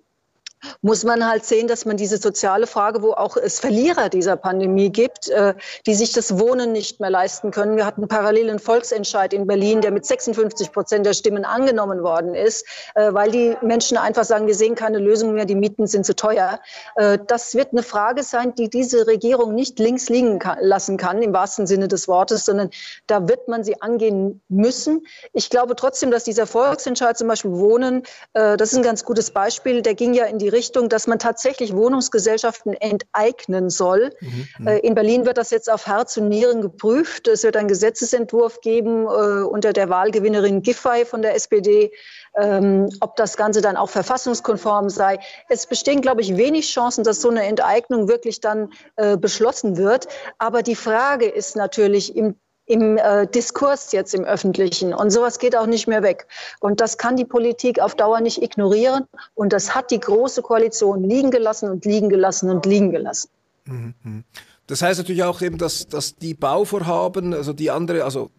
muss 0.82 1.04
man 1.04 1.26
halt 1.26 1.44
sehen, 1.44 1.68
dass 1.68 1.84
man 1.84 1.96
diese 1.96 2.18
soziale 2.18 2.66
Frage, 2.66 3.02
wo 3.02 3.12
auch 3.12 3.36
es 3.36 3.60
Verlierer 3.60 4.08
dieser 4.08 4.36
Pandemie 4.36 4.90
gibt, 4.90 5.28
äh, 5.28 5.54
die 5.86 5.94
sich 5.94 6.12
das 6.12 6.38
Wohnen 6.38 6.72
nicht 6.72 7.00
mehr 7.00 7.10
leisten 7.10 7.50
können. 7.50 7.76
Wir 7.76 7.86
hatten 7.86 8.08
parallel 8.08 8.50
einen 8.50 8.58
Volksentscheid 8.58 9.32
in 9.32 9.46
Berlin, 9.46 9.80
der 9.80 9.90
mit 9.90 10.04
56 10.04 10.72
Prozent 10.72 11.06
der 11.06 11.14
Stimmen 11.14 11.44
angenommen 11.44 12.02
worden 12.02 12.34
ist, 12.34 12.66
äh, 12.94 13.12
weil 13.12 13.30
die 13.30 13.56
Menschen 13.62 13.96
einfach 13.96 14.24
sagen, 14.24 14.46
wir 14.46 14.54
sehen 14.54 14.74
keine 14.74 14.98
Lösung 14.98 15.34
mehr, 15.34 15.44
die 15.44 15.54
Mieten 15.54 15.86
sind 15.86 16.04
zu 16.04 16.14
teuer. 16.14 16.60
Äh, 16.96 17.18
das 17.26 17.54
wird 17.54 17.72
eine 17.72 17.82
Frage 17.82 18.22
sein, 18.22 18.54
die 18.54 18.68
diese 18.68 19.06
Regierung 19.06 19.54
nicht 19.54 19.78
links 19.78 20.08
liegen 20.08 20.38
lassen 20.60 20.96
kann, 20.96 21.22
im 21.22 21.32
wahrsten 21.32 21.66
Sinne 21.66 21.88
des 21.88 22.08
Wortes, 22.08 22.44
sondern 22.44 22.70
da 23.06 23.28
wird 23.28 23.48
man 23.48 23.64
sie 23.64 23.80
angehen 23.80 24.40
müssen. 24.48 25.06
Ich 25.32 25.50
glaube 25.50 25.76
trotzdem, 25.76 26.10
dass 26.10 26.24
dieser 26.24 26.46
Volksentscheid 26.46 27.16
zum 27.16 27.28
Beispiel 27.28 27.52
Wohnen, 27.52 28.02
das 28.32 28.72
ist 28.72 28.76
ein 28.76 28.82
ganz 28.82 29.04
gutes 29.04 29.30
Beispiel, 29.30 29.82
der 29.82 29.94
ging 29.94 30.14
ja 30.14 30.24
in 30.24 30.38
die 30.38 30.49
Richtung, 30.52 30.88
dass 30.88 31.06
man 31.06 31.18
tatsächlich 31.18 31.74
Wohnungsgesellschaften 31.74 32.74
enteignen 32.74 33.70
soll. 33.70 34.10
Mhm. 34.20 34.66
Äh, 34.66 34.78
in 34.80 34.94
Berlin 34.94 35.26
wird 35.26 35.38
das 35.38 35.50
jetzt 35.50 35.70
auf 35.70 35.86
Herz 35.86 36.16
und 36.16 36.28
Nieren 36.28 36.60
geprüft. 36.60 37.28
Es 37.28 37.42
wird 37.42 37.56
einen 37.56 37.68
Gesetzesentwurf 37.68 38.60
geben 38.60 39.04
äh, 39.04 39.42
unter 39.42 39.72
der 39.72 39.88
Wahlgewinnerin 39.88 40.62
Giffey 40.62 41.04
von 41.04 41.22
der 41.22 41.34
SPD, 41.34 41.90
ähm, 42.36 42.88
ob 43.00 43.16
das 43.16 43.36
Ganze 43.36 43.60
dann 43.60 43.76
auch 43.76 43.90
verfassungskonform 43.90 44.88
sei. 44.90 45.18
Es 45.48 45.66
bestehen, 45.66 46.00
glaube 46.00 46.20
ich, 46.20 46.36
wenig 46.36 46.68
Chancen, 46.68 47.04
dass 47.04 47.20
so 47.20 47.30
eine 47.30 47.44
Enteignung 47.44 48.08
wirklich 48.08 48.40
dann 48.40 48.72
äh, 48.96 49.16
beschlossen 49.16 49.76
wird. 49.76 50.08
Aber 50.38 50.62
die 50.62 50.76
Frage 50.76 51.26
ist 51.26 51.56
natürlich 51.56 52.16
im 52.16 52.36
im 52.70 52.96
äh, 52.98 53.26
Diskurs 53.26 53.90
jetzt 53.92 54.14
im 54.14 54.24
Öffentlichen. 54.24 54.94
Und 54.94 55.10
sowas 55.10 55.38
geht 55.38 55.56
auch 55.56 55.66
nicht 55.66 55.88
mehr 55.88 56.02
weg. 56.02 56.26
Und 56.60 56.80
das 56.80 56.98
kann 56.98 57.16
die 57.16 57.24
Politik 57.24 57.80
auf 57.80 57.96
Dauer 57.96 58.20
nicht 58.20 58.42
ignorieren. 58.42 59.06
Und 59.34 59.52
das 59.52 59.74
hat 59.74 59.90
die 59.90 59.98
Große 59.98 60.42
Koalition 60.42 61.02
liegen 61.02 61.30
gelassen 61.32 61.68
und 61.68 61.84
liegen 61.84 62.08
gelassen 62.08 62.48
und 62.48 62.64
liegen 62.66 62.92
gelassen. 62.92 63.28
Mhm. 63.64 64.24
Das 64.68 64.82
heißt 64.82 65.00
natürlich 65.00 65.24
auch 65.24 65.42
eben, 65.42 65.58
dass, 65.58 65.88
dass 65.88 66.14
die 66.14 66.34
Bauvorhaben, 66.34 67.34
also 67.34 67.52
die 67.52 67.72
andere, 67.72 68.04
also 68.04 68.30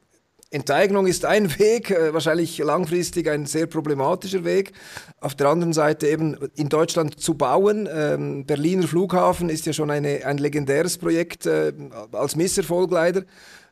Enteignung 0.50 1.08
ist 1.08 1.26
ein 1.26 1.50
Weg, 1.60 1.92
äh, 1.92 2.14
wahrscheinlich 2.14 2.58
langfristig 2.60 3.30
ein 3.30 3.46
sehr 3.46 3.68
problematischer 3.68 4.46
Weg. 4.46 4.72
Auf 5.20 5.36
der 5.36 5.48
anderen 5.48 5.74
Seite 5.74 6.08
eben 6.08 6.38
in 6.56 6.70
Deutschland 6.70 7.20
zu 7.20 7.34
bauen. 7.34 7.90
Ähm, 7.92 8.46
Berliner 8.46 8.88
Flughafen 8.88 9.50
ist 9.50 9.66
ja 9.66 9.74
schon 9.74 9.92
eine, 9.92 10.26
ein 10.26 10.38
legendäres 10.38 10.98
Projekt 10.98 11.48
äh, 11.48 11.74
als 12.14 12.38
Misserfolg 12.38 12.92
leider. 12.92 13.24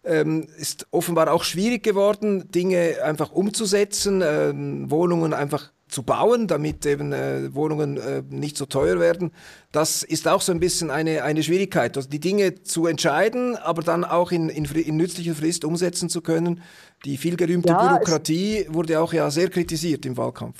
Ähm, 0.03 0.47
ist 0.57 0.87
offenbar 0.91 1.31
auch 1.31 1.43
schwierig 1.43 1.83
geworden, 1.83 2.49
Dinge 2.51 3.03
einfach 3.03 3.31
umzusetzen, 3.31 4.23
ähm, 4.25 4.89
Wohnungen 4.89 5.33
einfach 5.33 5.71
zu 5.89 6.03
bauen, 6.03 6.47
damit 6.47 6.85
eben 6.85 7.11
äh, 7.11 7.53
Wohnungen 7.53 7.97
äh, 7.97 8.23
nicht 8.29 8.55
so 8.57 8.65
teuer 8.65 8.99
werden. 8.99 9.31
Das 9.71 10.03
ist 10.03 10.27
auch 10.27 10.41
so 10.41 10.51
ein 10.51 10.59
bisschen 10.59 10.91
eine, 10.91 11.23
eine 11.23 11.43
Schwierigkeit, 11.43 11.97
also 11.97 12.07
die 12.07 12.19
Dinge 12.19 12.63
zu 12.63 12.85
entscheiden, 12.85 13.55
aber 13.57 13.81
dann 13.81 14.05
auch 14.05 14.31
in, 14.31 14.49
in, 14.49 14.65
in 14.65 14.97
nützlicher 14.97 15.35
Frist 15.35 15.65
umsetzen 15.65 16.09
zu 16.09 16.21
können. 16.21 16.61
Die 17.05 17.17
vielgerühmte 17.17 17.73
ja, 17.73 17.93
Bürokratie 17.95 18.67
wurde 18.69 19.01
auch 19.01 19.13
ja 19.13 19.29
sehr 19.31 19.49
kritisiert 19.49 20.05
im 20.05 20.15
Wahlkampf. 20.15 20.59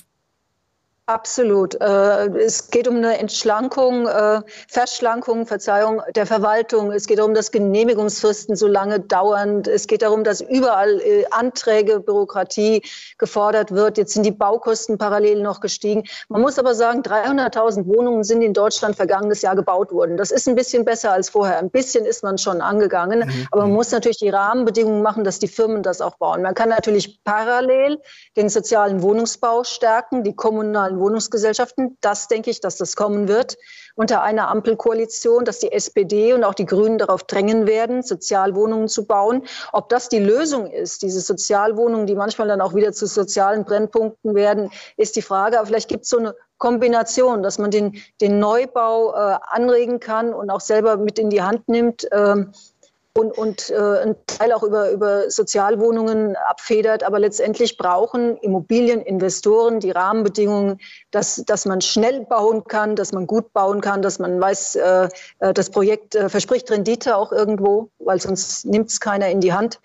Absolut. 1.10 1.74
Äh, 1.80 2.28
es 2.38 2.70
geht 2.70 2.86
um 2.86 2.94
eine 2.94 3.18
Entschlankung, 3.18 4.06
äh, 4.06 4.42
Verschlankung, 4.68 5.44
Verzeihung 5.44 6.00
der 6.14 6.24
Verwaltung. 6.24 6.92
Es 6.92 7.08
geht 7.08 7.18
darum, 7.18 7.34
dass 7.34 7.50
Genehmigungsfristen 7.50 8.54
so 8.54 8.68
lange 8.68 9.00
dauern. 9.00 9.64
Es 9.66 9.88
geht 9.88 10.02
darum, 10.02 10.22
dass 10.22 10.40
überall 10.40 11.00
äh, 11.00 11.24
Anträge, 11.32 11.98
Bürokratie 11.98 12.82
gefordert 13.18 13.72
wird. 13.72 13.98
Jetzt 13.98 14.12
sind 14.12 14.24
die 14.24 14.30
Baukosten 14.30 14.98
parallel 14.98 15.42
noch 15.42 15.58
gestiegen. 15.58 16.04
Man 16.28 16.42
muss 16.42 16.60
aber 16.60 16.76
sagen, 16.76 17.02
300.000 17.02 17.88
Wohnungen 17.88 18.22
sind 18.22 18.42
in 18.42 18.54
Deutschland 18.54 18.94
vergangenes 18.94 19.42
Jahr 19.42 19.56
gebaut 19.56 19.90
worden. 19.90 20.16
Das 20.16 20.30
ist 20.30 20.48
ein 20.48 20.54
bisschen 20.54 20.84
besser 20.84 21.10
als 21.10 21.28
vorher. 21.28 21.58
Ein 21.58 21.70
bisschen 21.70 22.04
ist 22.04 22.22
man 22.22 22.38
schon 22.38 22.60
angegangen. 22.60 23.26
Mhm. 23.26 23.48
Aber 23.50 23.62
man 23.62 23.72
muss 23.72 23.90
natürlich 23.90 24.18
die 24.18 24.28
Rahmenbedingungen 24.28 25.02
machen, 25.02 25.24
dass 25.24 25.40
die 25.40 25.48
Firmen 25.48 25.82
das 25.82 26.00
auch 26.00 26.18
bauen. 26.18 26.42
Man 26.42 26.54
kann 26.54 26.68
natürlich 26.68 27.18
parallel 27.24 27.98
den 28.40 28.48
sozialen 28.48 29.02
Wohnungsbau 29.02 29.64
stärken, 29.64 30.24
die 30.24 30.34
kommunalen 30.34 30.98
Wohnungsgesellschaften. 30.98 31.98
Das 32.00 32.26
denke 32.28 32.50
ich, 32.50 32.60
dass 32.60 32.76
das 32.76 32.96
kommen 32.96 33.28
wird 33.28 33.58
unter 34.00 34.22
einer 34.22 34.48
Ampelkoalition, 34.48 35.44
dass 35.44 35.58
die 35.58 35.72
SPD 35.72 36.32
und 36.32 36.42
auch 36.42 36.54
die 36.54 36.64
Grünen 36.64 36.96
darauf 36.96 37.24
drängen 37.24 37.66
werden, 37.66 38.02
Sozialwohnungen 38.02 38.88
zu 38.88 39.04
bauen. 39.04 39.42
Ob 39.72 39.90
das 39.90 40.08
die 40.08 40.18
Lösung 40.18 40.70
ist, 40.70 41.02
diese 41.02 41.20
Sozialwohnungen, 41.20 42.06
die 42.06 42.14
manchmal 42.14 42.48
dann 42.48 42.62
auch 42.62 42.74
wieder 42.74 42.92
zu 42.92 43.06
sozialen 43.06 43.64
Brennpunkten 43.66 44.34
werden, 44.34 44.70
ist 44.96 45.16
die 45.16 45.22
Frage. 45.22 45.58
Aber 45.58 45.66
vielleicht 45.66 45.90
gibt 45.90 46.04
es 46.04 46.10
so 46.10 46.16
eine 46.16 46.34
Kombination, 46.56 47.42
dass 47.42 47.58
man 47.58 47.70
den, 47.70 48.00
den 48.22 48.38
Neubau 48.38 49.12
äh, 49.12 49.38
anregen 49.48 50.00
kann 50.00 50.32
und 50.32 50.48
auch 50.48 50.62
selber 50.62 50.96
mit 50.96 51.18
in 51.18 51.28
die 51.28 51.42
Hand 51.42 51.68
nimmt. 51.68 52.08
Ähm, 52.10 52.52
und, 53.20 53.36
und 53.36 53.70
äh, 53.70 53.74
einen 53.74 54.16
Teil 54.26 54.52
auch 54.52 54.62
über, 54.62 54.90
über 54.90 55.30
Sozialwohnungen 55.30 56.36
abfedert. 56.36 57.04
Aber 57.04 57.18
letztendlich 57.18 57.76
brauchen 57.76 58.36
Immobilieninvestoren 58.38 59.80
die 59.80 59.90
Rahmenbedingungen, 59.90 60.80
dass, 61.10 61.42
dass 61.46 61.66
man 61.66 61.80
schnell 61.80 62.24
bauen 62.24 62.64
kann, 62.64 62.96
dass 62.96 63.12
man 63.12 63.26
gut 63.26 63.52
bauen 63.52 63.80
kann, 63.80 64.02
dass 64.02 64.18
man 64.18 64.40
weiß, 64.40 64.76
äh, 64.76 65.08
äh 65.40 65.52
das 65.52 65.70
Projekt 65.70 66.14
äh, 66.14 66.28
verspricht 66.28 66.70
Rendite 66.70 67.16
auch 67.16 67.32
irgendwo, 67.32 67.90
weil 67.98 68.20
sonst 68.20 68.64
nimmt 68.64 68.90
es 68.90 69.00
keiner 69.00 69.28
in 69.28 69.40
die 69.40 69.52
Hand. 69.52 69.80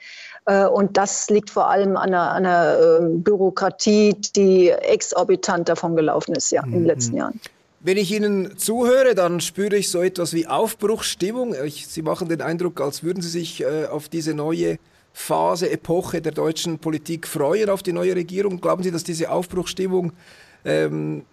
Äh, 0.45 0.65
und 0.65 0.97
das 0.97 1.29
liegt 1.29 1.49
vor 1.49 1.69
allem 1.69 1.97
an 1.97 2.13
einer, 2.13 2.31
an 2.31 2.45
einer 2.45 2.99
ähm, 2.99 3.23
Bürokratie, 3.23 4.15
die 4.35 4.69
exorbitant 4.69 5.67
davon 5.67 5.95
gelaufen 5.95 6.35
ist 6.35 6.51
ja, 6.51 6.63
in 6.63 6.71
den 6.71 6.81
mhm. 6.81 6.87
letzten 6.87 7.17
Jahren. 7.17 7.39
Wenn 7.85 7.97
ich 7.97 8.11
Ihnen 8.11 8.57
zuhöre, 8.57 9.13
dann 9.13 9.41
spüre 9.41 9.75
ich 9.75 9.91
so 9.91 10.01
etwas 10.01 10.33
wie 10.33 10.47
Aufbruchsstimmung. 10.47 11.53
Ich, 11.65 11.85
Sie 11.85 12.01
machen 12.01 12.27
den 12.27 12.41
Eindruck, 12.41 12.81
als 12.81 13.03
würden 13.03 13.21
Sie 13.21 13.29
sich 13.29 13.61
äh, 13.61 13.85
auf 13.85 14.09
diese 14.09 14.33
neue 14.33 14.79
Phase, 15.13 15.69
Epoche 15.69 16.19
der 16.19 16.31
deutschen 16.31 16.79
Politik 16.79 17.27
freuen, 17.27 17.69
auf 17.69 17.83
die 17.83 17.93
neue 17.93 18.15
Regierung. 18.15 18.59
Glauben 18.59 18.81
Sie, 18.81 18.89
dass 18.89 19.03
diese 19.03 19.29
Aufbruchsstimmung 19.29 20.13
ähm, 20.65 21.25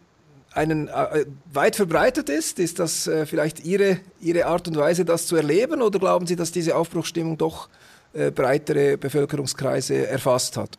einen, 0.52 0.88
äh, 0.88 1.24
weit 1.54 1.74
verbreitet 1.74 2.28
ist? 2.28 2.58
Ist 2.58 2.78
das 2.80 3.06
äh, 3.06 3.24
vielleicht 3.24 3.64
Ihre, 3.64 4.00
Ihre 4.20 4.44
Art 4.44 4.68
und 4.68 4.76
Weise, 4.76 5.06
das 5.06 5.26
zu 5.26 5.36
erleben? 5.36 5.80
Oder 5.80 5.98
glauben 5.98 6.26
Sie, 6.26 6.36
dass 6.36 6.52
diese 6.52 6.76
Aufbruchsstimmung 6.76 7.38
doch 7.38 7.70
äh, 8.12 8.30
breitere 8.30 8.98
Bevölkerungskreise 8.98 10.06
erfasst 10.06 10.58
hat? 10.58 10.76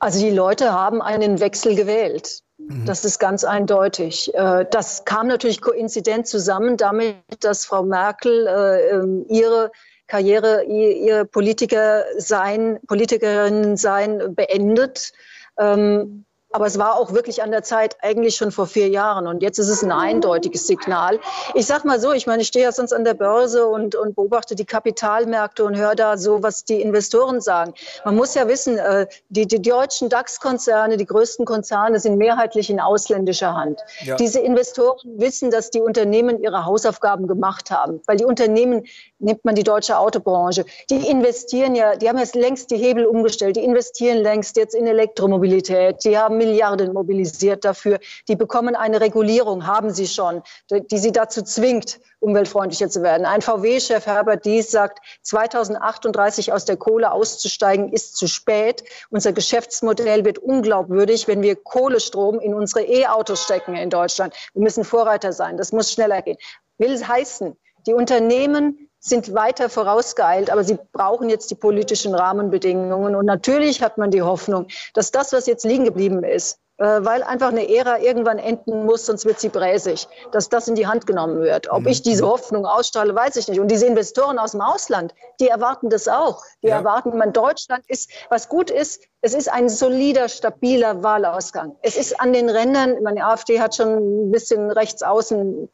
Also 0.00 0.18
die 0.18 0.34
Leute 0.34 0.72
haben 0.72 1.00
einen 1.00 1.38
Wechsel 1.38 1.76
gewählt. 1.76 2.42
Mhm. 2.68 2.84
Das 2.84 3.04
ist 3.04 3.18
ganz 3.18 3.44
eindeutig. 3.44 4.32
Äh, 4.34 4.66
das 4.70 5.04
kam 5.04 5.26
natürlich 5.26 5.60
koinzident 5.60 6.26
zusammen 6.26 6.76
damit, 6.76 7.16
dass 7.40 7.64
Frau 7.64 7.82
Merkel 7.82 8.46
äh, 8.46 8.90
ähm, 8.90 9.24
ihre 9.28 9.70
Karriere, 10.06 10.64
ihr 10.64 11.24
Politiker 11.24 12.04
sein, 12.18 12.78
Politikerin 12.86 13.76
sein 13.76 14.34
beendet. 14.34 15.12
Ähm, 15.58 16.24
aber 16.52 16.66
es 16.66 16.78
war 16.78 16.96
auch 16.96 17.12
wirklich 17.12 17.42
an 17.42 17.50
der 17.50 17.62
Zeit, 17.62 17.96
eigentlich 18.02 18.36
schon 18.36 18.52
vor 18.52 18.66
vier 18.66 18.88
Jahren. 18.88 19.26
Und 19.26 19.42
jetzt 19.42 19.58
ist 19.58 19.68
es 19.68 19.82
ein 19.82 19.92
eindeutiges 19.92 20.66
Signal. 20.66 21.18
Ich 21.54 21.66
sag 21.66 21.84
mal 21.84 21.98
so, 21.98 22.12
ich 22.12 22.26
meine, 22.26 22.42
ich 22.42 22.48
stehe 22.48 22.64
ja 22.64 22.72
sonst 22.72 22.92
an 22.92 23.04
der 23.04 23.14
Börse 23.14 23.66
und, 23.66 23.94
und 23.94 24.14
beobachte 24.14 24.54
die 24.54 24.64
Kapitalmärkte 24.64 25.64
und 25.64 25.76
höre 25.76 25.94
da 25.94 26.16
so, 26.16 26.42
was 26.42 26.64
die 26.64 26.80
Investoren 26.80 27.40
sagen. 27.40 27.74
Man 28.04 28.16
muss 28.16 28.34
ja 28.34 28.48
wissen, 28.48 28.78
äh, 28.78 29.06
die, 29.28 29.46
die 29.46 29.62
deutschen 29.62 30.08
DAX-Konzerne, 30.08 30.96
die 30.96 31.06
größten 31.06 31.46
Konzerne 31.46 31.98
sind 31.98 32.18
mehrheitlich 32.18 32.68
in 32.70 32.80
ausländischer 32.80 33.54
Hand. 33.54 33.80
Ja. 34.04 34.16
Diese 34.16 34.40
Investoren 34.40 35.18
wissen, 35.18 35.50
dass 35.50 35.70
die 35.70 35.80
Unternehmen 35.80 36.42
ihre 36.42 36.64
Hausaufgaben 36.66 37.26
gemacht 37.26 37.70
haben. 37.70 38.00
Weil 38.06 38.16
die 38.16 38.24
Unternehmen, 38.24 38.84
nimmt 39.18 39.44
man 39.44 39.54
die 39.54 39.62
deutsche 39.62 39.98
Autobranche, 39.98 40.64
die 40.90 41.08
investieren 41.08 41.74
ja, 41.74 41.96
die 41.96 42.08
haben 42.08 42.18
jetzt 42.18 42.34
längst 42.34 42.70
die 42.70 42.76
Hebel 42.76 43.06
umgestellt, 43.06 43.56
die 43.56 43.64
investieren 43.64 44.18
längst 44.18 44.56
jetzt 44.56 44.74
in 44.74 44.86
Elektromobilität, 44.86 46.04
die 46.04 46.18
haben 46.18 46.41
Milliarden 46.44 46.92
mobilisiert 46.92 47.64
dafür. 47.64 48.00
Die 48.28 48.34
bekommen 48.34 48.74
eine 48.74 49.00
Regulierung, 49.00 49.66
haben 49.66 49.90
sie 49.90 50.08
schon, 50.08 50.42
die 50.70 50.98
sie 50.98 51.12
dazu 51.12 51.42
zwingt, 51.42 52.00
umweltfreundlicher 52.18 52.88
zu 52.88 53.02
werden. 53.02 53.26
Ein 53.26 53.42
VW-Chef 53.42 54.06
Herbert 54.06 54.44
Dies 54.44 54.70
sagt, 54.70 54.98
2038 55.22 56.52
aus 56.52 56.64
der 56.64 56.76
Kohle 56.76 57.12
auszusteigen 57.12 57.92
ist 57.92 58.16
zu 58.16 58.26
spät. 58.26 58.82
Unser 59.10 59.32
Geschäftsmodell 59.32 60.24
wird 60.24 60.38
unglaubwürdig, 60.38 61.28
wenn 61.28 61.42
wir 61.42 61.54
Kohlestrom 61.54 62.40
in 62.40 62.54
unsere 62.54 62.84
E-Autos 62.84 63.44
stecken 63.44 63.76
in 63.76 63.90
Deutschland. 63.90 64.34
Wir 64.52 64.62
müssen 64.62 64.84
Vorreiter 64.84 65.32
sein. 65.32 65.56
Das 65.56 65.72
muss 65.72 65.92
schneller 65.92 66.22
gehen. 66.22 66.38
Will 66.78 67.06
heißen, 67.06 67.56
die 67.86 67.94
Unternehmen 67.94 68.88
sind 69.04 69.34
weiter 69.34 69.68
vorausgeeilt, 69.68 70.48
aber 70.50 70.62
sie 70.62 70.78
brauchen 70.92 71.28
jetzt 71.28 71.50
die 71.50 71.56
politischen 71.56 72.14
Rahmenbedingungen. 72.14 73.16
Und 73.16 73.26
natürlich 73.26 73.82
hat 73.82 73.98
man 73.98 74.12
die 74.12 74.22
Hoffnung, 74.22 74.68
dass 74.94 75.10
das, 75.10 75.32
was 75.32 75.46
jetzt 75.46 75.64
liegen 75.64 75.84
geblieben 75.84 76.22
ist, 76.22 76.60
äh, 76.78 77.04
weil 77.04 77.24
einfach 77.24 77.48
eine 77.48 77.68
Ära 77.68 77.98
irgendwann 77.98 78.38
enden 78.38 78.86
muss, 78.86 79.06
sonst 79.06 79.24
wird 79.24 79.40
sie 79.40 79.48
bräsig, 79.48 80.06
dass 80.30 80.48
das 80.48 80.68
in 80.68 80.76
die 80.76 80.86
Hand 80.86 81.08
genommen 81.08 81.40
wird. 81.40 81.68
Ob 81.68 81.86
ich 81.88 82.02
diese 82.02 82.24
Hoffnung 82.24 82.64
ausstrahle, 82.64 83.12
weiß 83.12 83.34
ich 83.36 83.48
nicht. 83.48 83.58
Und 83.58 83.72
diese 83.72 83.86
Investoren 83.86 84.38
aus 84.38 84.52
dem 84.52 84.60
Ausland, 84.60 85.12
die 85.40 85.48
erwarten 85.48 85.90
das 85.90 86.06
auch. 86.06 86.44
Die 86.62 86.68
ja. 86.68 86.76
erwarten, 86.76 87.18
man 87.18 87.32
Deutschland 87.32 87.84
ist, 87.88 88.08
was 88.30 88.48
gut 88.48 88.70
ist, 88.70 89.02
es 89.20 89.34
ist 89.34 89.52
ein 89.52 89.68
solider, 89.68 90.28
stabiler 90.28 91.02
Wahlausgang. 91.02 91.74
Es 91.82 91.96
ist 91.96 92.20
an 92.20 92.32
den 92.32 92.48
Rändern, 92.48 93.02
meine 93.02 93.26
AfD 93.26 93.60
hat 93.60 93.74
schon 93.74 94.28
ein 94.28 94.30
bisschen 94.30 94.70
rechts 94.70 95.02
außen 95.02 95.68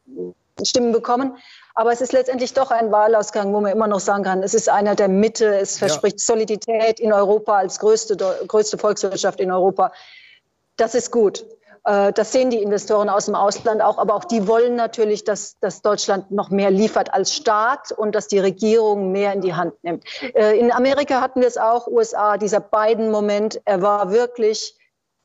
Stimmen 0.67 0.93
bekommen. 0.93 1.37
Aber 1.75 1.93
es 1.93 2.01
ist 2.01 2.13
letztendlich 2.13 2.55
doch 2.55 2.71
ein 2.71 2.91
Wahlausgang, 2.91 3.53
wo 3.55 3.61
man 3.61 3.73
immer 3.73 3.87
noch 3.87 4.01
sagen 4.01 4.25
kann, 4.25 4.43
es 4.43 4.55
ist 4.55 4.69
einer 4.69 4.97
der 4.97 5.09
Mitte, 5.09 5.57
es 5.59 5.79
verspricht 5.79 6.19
ja. 6.19 6.25
Solidität 6.25 6.99
in 6.99 7.13
Europa 7.13 7.57
als 7.57 7.79
größte, 7.79 8.17
größte 8.47 8.79
Volkswirtschaft 8.79 9.39
in 9.39 9.53
Europa. 9.53 9.93
Das 10.77 10.95
ist 10.95 11.13
gut. 11.13 11.45
Äh, 11.85 12.13
das 12.13 12.33
sehen 12.33 12.51
die 12.51 12.63
Investoren 12.63 13.09
aus 13.09 13.27
dem 13.27 13.35
Ausland 13.35 13.83
auch, 13.83 13.99
aber 13.99 14.15
auch 14.15 14.25
die 14.25 14.47
wollen 14.47 14.77
natürlich, 14.77 15.25
dass, 15.25 15.59
dass 15.61 15.83
Deutschland 15.83 16.31
noch 16.31 16.51
mehr 16.51 16.71
liefert 16.71 17.13
als 17.13 17.35
Staat 17.35 17.93
und 17.93 18.15
dass 18.15 18.29
die 18.29 18.39
Regierung 18.39 19.13
mehr 19.13 19.33
in 19.33 19.41
die 19.41 19.55
Hand 19.55 19.75
nimmt. 19.83 20.05
Äh, 20.35 20.59
in 20.59 20.73
Amerika 20.73 21.21
hatten 21.21 21.41
wir 21.41 21.49
es 21.49 21.57
auch, 21.57 21.87
USA, 21.87 22.37
dieser 22.37 22.61
Biden-Moment, 22.61 23.61
er 23.65 23.83
war 23.83 24.11
wirklich 24.11 24.78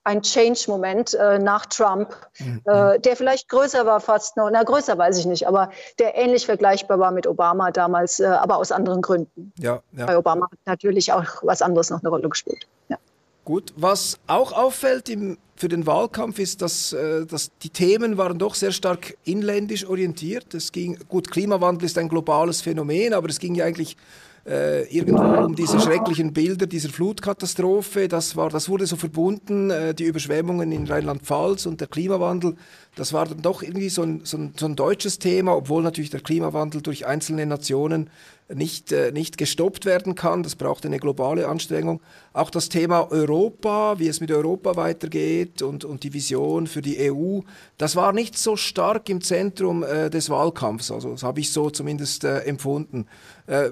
ein 0.04 0.22
Change-Moment 0.22 1.14
äh, 1.14 1.40
nach 1.40 1.66
Trump, 1.66 2.16
mhm. 2.40 2.62
äh, 2.66 3.00
der 3.00 3.16
vielleicht 3.16 3.50
größer 3.50 3.86
war 3.86 4.00
fast 4.00 4.36
noch, 4.38 4.50
na 4.52 4.64
größer 4.64 4.98
weiß 4.98 5.18
ich 5.18 5.26
nicht, 5.26 5.48
aber 5.48 5.70
der 6.00 6.16
ähnlich 6.16 6.46
vergleichbar 6.46 7.00
war 7.00 7.12
mit 7.12 7.26
Obama 7.28 7.72
damals, 7.72 8.20
äh, 8.20 8.26
aber 8.26 8.58
aus 8.58 8.72
anderen 8.72 9.02
Gründen. 9.02 9.54
Ja, 9.58 9.82
ja. 9.94 10.06
Bei 10.06 10.18
Obama 10.18 10.48
hat 10.52 10.60
natürlich 10.66 11.14
auch 11.14 11.26
was 11.44 11.62
anderes 11.62 11.90
noch 11.90 12.02
eine 12.02 12.10
Rolle 12.10 12.30
gespielt. 12.30 12.68
Ja. 12.90 12.98
Gut, 13.46 13.74
was 13.76 14.20
auch 14.28 14.52
auffällt 14.52 15.10
im, 15.10 15.38
für 15.56 15.68
den 15.70 15.86
Wahlkampf 15.86 16.40
ist, 16.40 16.62
dass, 16.62 16.94
äh, 16.94 17.26
dass 17.26 17.52
die 17.62 17.70
Themen 17.70 18.18
waren 18.18 18.38
doch 18.38 18.56
sehr 18.56 18.72
stark 18.72 19.18
inländisch 19.24 19.86
orientiert. 19.86 20.54
Es 20.54 20.72
ging, 20.72 20.98
gut, 21.08 21.32
Klimawandel 21.32 21.86
ist 21.86 21.98
ein 21.98 22.10
globales 22.10 22.62
Phänomen, 22.62 23.14
aber 23.14 23.30
es 23.30 23.40
ging 23.40 23.56
ja 23.56 23.66
eigentlich 23.66 23.98
äh, 24.46 24.84
irgendwo 24.94 25.24
um 25.24 25.56
diese 25.56 25.80
schrecklichen 25.80 26.34
Bilder 26.34 26.68
dieser 26.68 26.90
Flutkatastrophe. 26.90 28.08
Das, 28.08 28.36
war, 28.36 28.50
das 28.50 28.68
wurde 28.68 28.86
so 28.86 28.96
verbunden, 28.96 29.70
äh, 29.70 29.94
die 29.94 30.04
Überschwemmungen 30.04 30.72
in 30.72 30.86
Rheinland-Pfalz 30.86 31.66
und 31.66 31.80
der 31.80 31.88
Klimawandel. 31.88 32.56
Das 32.96 33.14
war 33.14 33.26
dann 33.26 33.42
doch 33.42 33.64
irgendwie 33.64 33.90
so 33.90 34.04
ein, 34.04 34.22
so, 34.24 34.38
ein, 34.38 34.54
so 34.58 34.66
ein 34.66 34.76
deutsches 34.76 35.20
Thema, 35.20 35.56
obwohl 35.56 35.82
natürlich 35.82 36.10
der 36.10 36.20
Klimawandel 36.20 36.82
durch 36.82 37.06
einzelne 37.06 37.46
Nationen 37.46 38.10
nicht, 38.56 38.92
äh, 38.92 39.12
nicht 39.12 39.38
gestoppt 39.38 39.86
werden 39.86 40.16
kann. 40.16 40.44
Das 40.44 40.56
braucht 40.56 40.86
eine 40.86 41.00
globale 41.00 41.48
Anstrengung. 41.48 42.02
Auch 42.34 42.50
das 42.50 42.70
Thema 42.70 43.12
Europa, 43.12 44.00
wie 44.00 44.08
es 44.08 44.20
mit 44.20 44.32
Europa 44.32 44.76
weitergeht 44.76 45.62
und, 45.62 45.86
und 45.86 46.04
die 46.04 46.14
Vision 46.14 46.68
für 46.68 46.82
die 46.82 47.12
EU, 47.12 47.42
das 47.78 47.96
war 47.96 48.14
nicht 48.14 48.38
so 48.38 48.56
stark 48.56 49.10
im 49.10 49.22
Zentrum 49.22 49.84
äh, 49.84 50.10
des 50.10 50.30
Wahlkampfs. 50.30 50.92
Also 50.92 51.12
das 51.12 51.24
habe 51.24 51.40
ich 51.40 51.52
so 51.52 51.70
zumindest 51.70 52.24
äh, 52.24 52.40
empfunden. 52.40 53.08
Äh, 53.46 53.72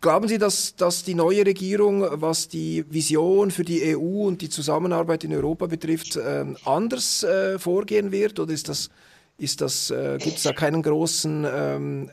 glauben 0.00 0.28
Sie, 0.28 0.38
dass, 0.38 0.74
dass 0.76 1.04
die 1.04 1.14
neue 1.14 1.46
Regierung, 1.46 2.04
was 2.10 2.48
die 2.48 2.84
Vision 2.90 3.50
für 3.50 3.64
die 3.64 3.96
EU 3.96 4.26
und 4.26 4.42
die 4.42 4.48
Zusammenarbeit 4.48 5.24
in 5.24 5.32
Europa 5.32 5.66
betrifft, 5.66 6.18
ähm, 6.22 6.56
anders 6.64 7.22
äh, 7.22 7.58
vorgehen 7.58 8.10
wird? 8.10 8.40
Oder 8.40 8.52
ist 8.52 8.68
das, 8.68 8.90
ist 9.38 9.60
das, 9.60 9.90
äh, 9.90 10.18
gibt 10.18 10.38
es 10.38 10.42
da 10.42 10.52
keinen 10.52 10.82
großen 10.82 11.46
ähm, 11.48 12.10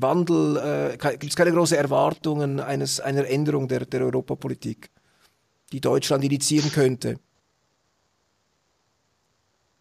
Wandel, 0.00 0.56
äh, 0.56 0.96
gibt 0.96 1.24
es 1.24 1.36
keine 1.36 1.52
großen 1.52 1.76
Erwartungen 1.76 2.60
eines, 2.60 3.00
einer 3.00 3.26
Änderung 3.26 3.68
der, 3.68 3.86
der 3.86 4.02
Europapolitik, 4.02 4.90
die 5.72 5.80
Deutschland 5.80 6.24
initiieren 6.24 6.70
könnte? 6.72 7.16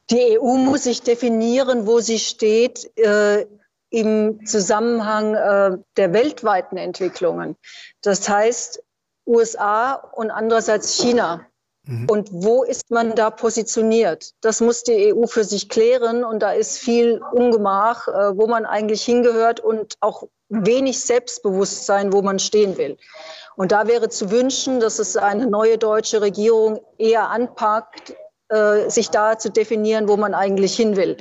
Die 0.10 0.38
EU 0.40 0.58
muss 0.58 0.84
sich 0.84 1.02
definieren, 1.02 1.88
wo 1.88 2.00
sie 2.00 2.20
steht 2.20 2.92
äh, 2.98 3.46
im 3.90 4.46
Zusammenhang 4.46 5.36
äh, 5.36 5.78
der 5.98 6.14
weltweiten 6.14 6.78
Entwicklungen. 6.78 7.56
Das 8.02 8.28
heißt 8.28 8.84
USA 9.26 9.94
und 9.94 10.32
andererseits 10.32 11.00
China. 11.00 11.48
Mhm. 11.86 12.08
Und 12.10 12.30
wo 12.32 12.64
ist 12.64 12.92
man 12.92 13.16
da 13.16 13.30
positioniert? 13.30 14.32
Das 14.42 14.62
muss 14.62 14.84
die 14.84 15.14
EU 15.14 15.26
für 15.28 15.44
sich 15.44 15.68
klären 15.70 16.24
und 16.24 16.40
da 16.40 16.52
ist 16.52 16.78
viel 16.78 17.22
Ungemach, 17.34 18.08
äh, 18.08 18.38
wo 18.38 18.48
man 18.48 18.66
eigentlich 18.66 19.04
hingehört 19.04 19.60
und 19.60 19.96
auch 20.00 20.24
wenig 20.50 21.02
Selbstbewusstsein, 21.02 22.14
wo 22.14 22.22
man 22.22 22.40
stehen 22.40 22.78
will. 22.78 22.98
Und 23.56 23.72
da 23.72 23.88
wäre 23.88 24.10
zu 24.10 24.32
wünschen, 24.32 24.80
dass 24.80 25.00
es 25.00 25.18
eine 25.18 25.48
neue 25.48 25.78
deutsche 25.78 26.22
Regierung 26.22 26.80
eher 26.98 27.30
anpackt, 27.30 28.16
äh, 28.50 28.90
sich 28.90 29.10
da 29.10 29.38
zu 29.38 29.50
definieren, 29.50 30.08
wo 30.08 30.18
man 30.18 30.34
eigentlich 30.34 30.76
hin 30.76 30.96
will. 30.96 31.18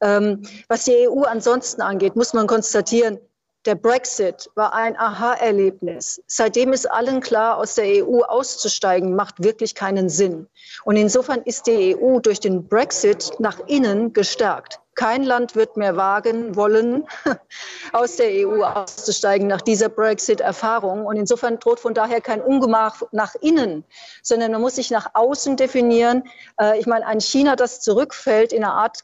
Ähm, 0.00 0.42
was 0.68 0.84
die 0.84 1.08
EU 1.08 1.22
ansonsten 1.22 1.80
angeht, 1.80 2.14
muss 2.14 2.34
man 2.34 2.46
konstatieren, 2.46 3.18
der 3.66 3.74
Brexit 3.74 4.50
war 4.54 4.74
ein 4.74 4.96
Aha-Erlebnis. 4.98 6.22
Seitdem 6.26 6.72
ist 6.72 6.90
allen 6.90 7.20
klar, 7.20 7.56
aus 7.56 7.74
der 7.74 8.04
EU 8.04 8.20
auszusteigen, 8.20 9.16
macht 9.16 9.42
wirklich 9.42 9.74
keinen 9.74 10.08
Sinn. 10.08 10.48
Und 10.84 10.96
insofern 10.96 11.40
ist 11.42 11.66
die 11.66 11.96
EU 11.96 12.18
durch 12.20 12.40
den 12.40 12.68
Brexit 12.68 13.32
nach 13.38 13.60
innen 13.66 14.12
gestärkt. 14.12 14.80
Kein 14.94 15.24
Land 15.24 15.56
wird 15.56 15.76
mehr 15.76 15.96
wagen 15.96 16.54
wollen, 16.54 17.06
aus 17.92 18.16
der 18.16 18.28
EU 18.46 18.62
auszusteigen 18.62 19.48
nach 19.48 19.60
dieser 19.60 19.88
Brexit-Erfahrung. 19.88 21.06
Und 21.06 21.16
insofern 21.16 21.58
droht 21.58 21.80
von 21.80 21.94
daher 21.94 22.20
kein 22.20 22.40
Ungemach 22.40 23.02
nach 23.10 23.34
innen, 23.40 23.84
sondern 24.22 24.52
man 24.52 24.60
muss 24.60 24.76
sich 24.76 24.90
nach 24.90 25.10
außen 25.14 25.56
definieren. 25.56 26.24
Äh, 26.60 26.78
ich 26.78 26.86
meine, 26.86 27.06
ein 27.06 27.20
China, 27.20 27.56
das 27.56 27.80
zurückfällt 27.80 28.52
in 28.52 28.62
eine 28.62 28.74
Art 28.74 29.00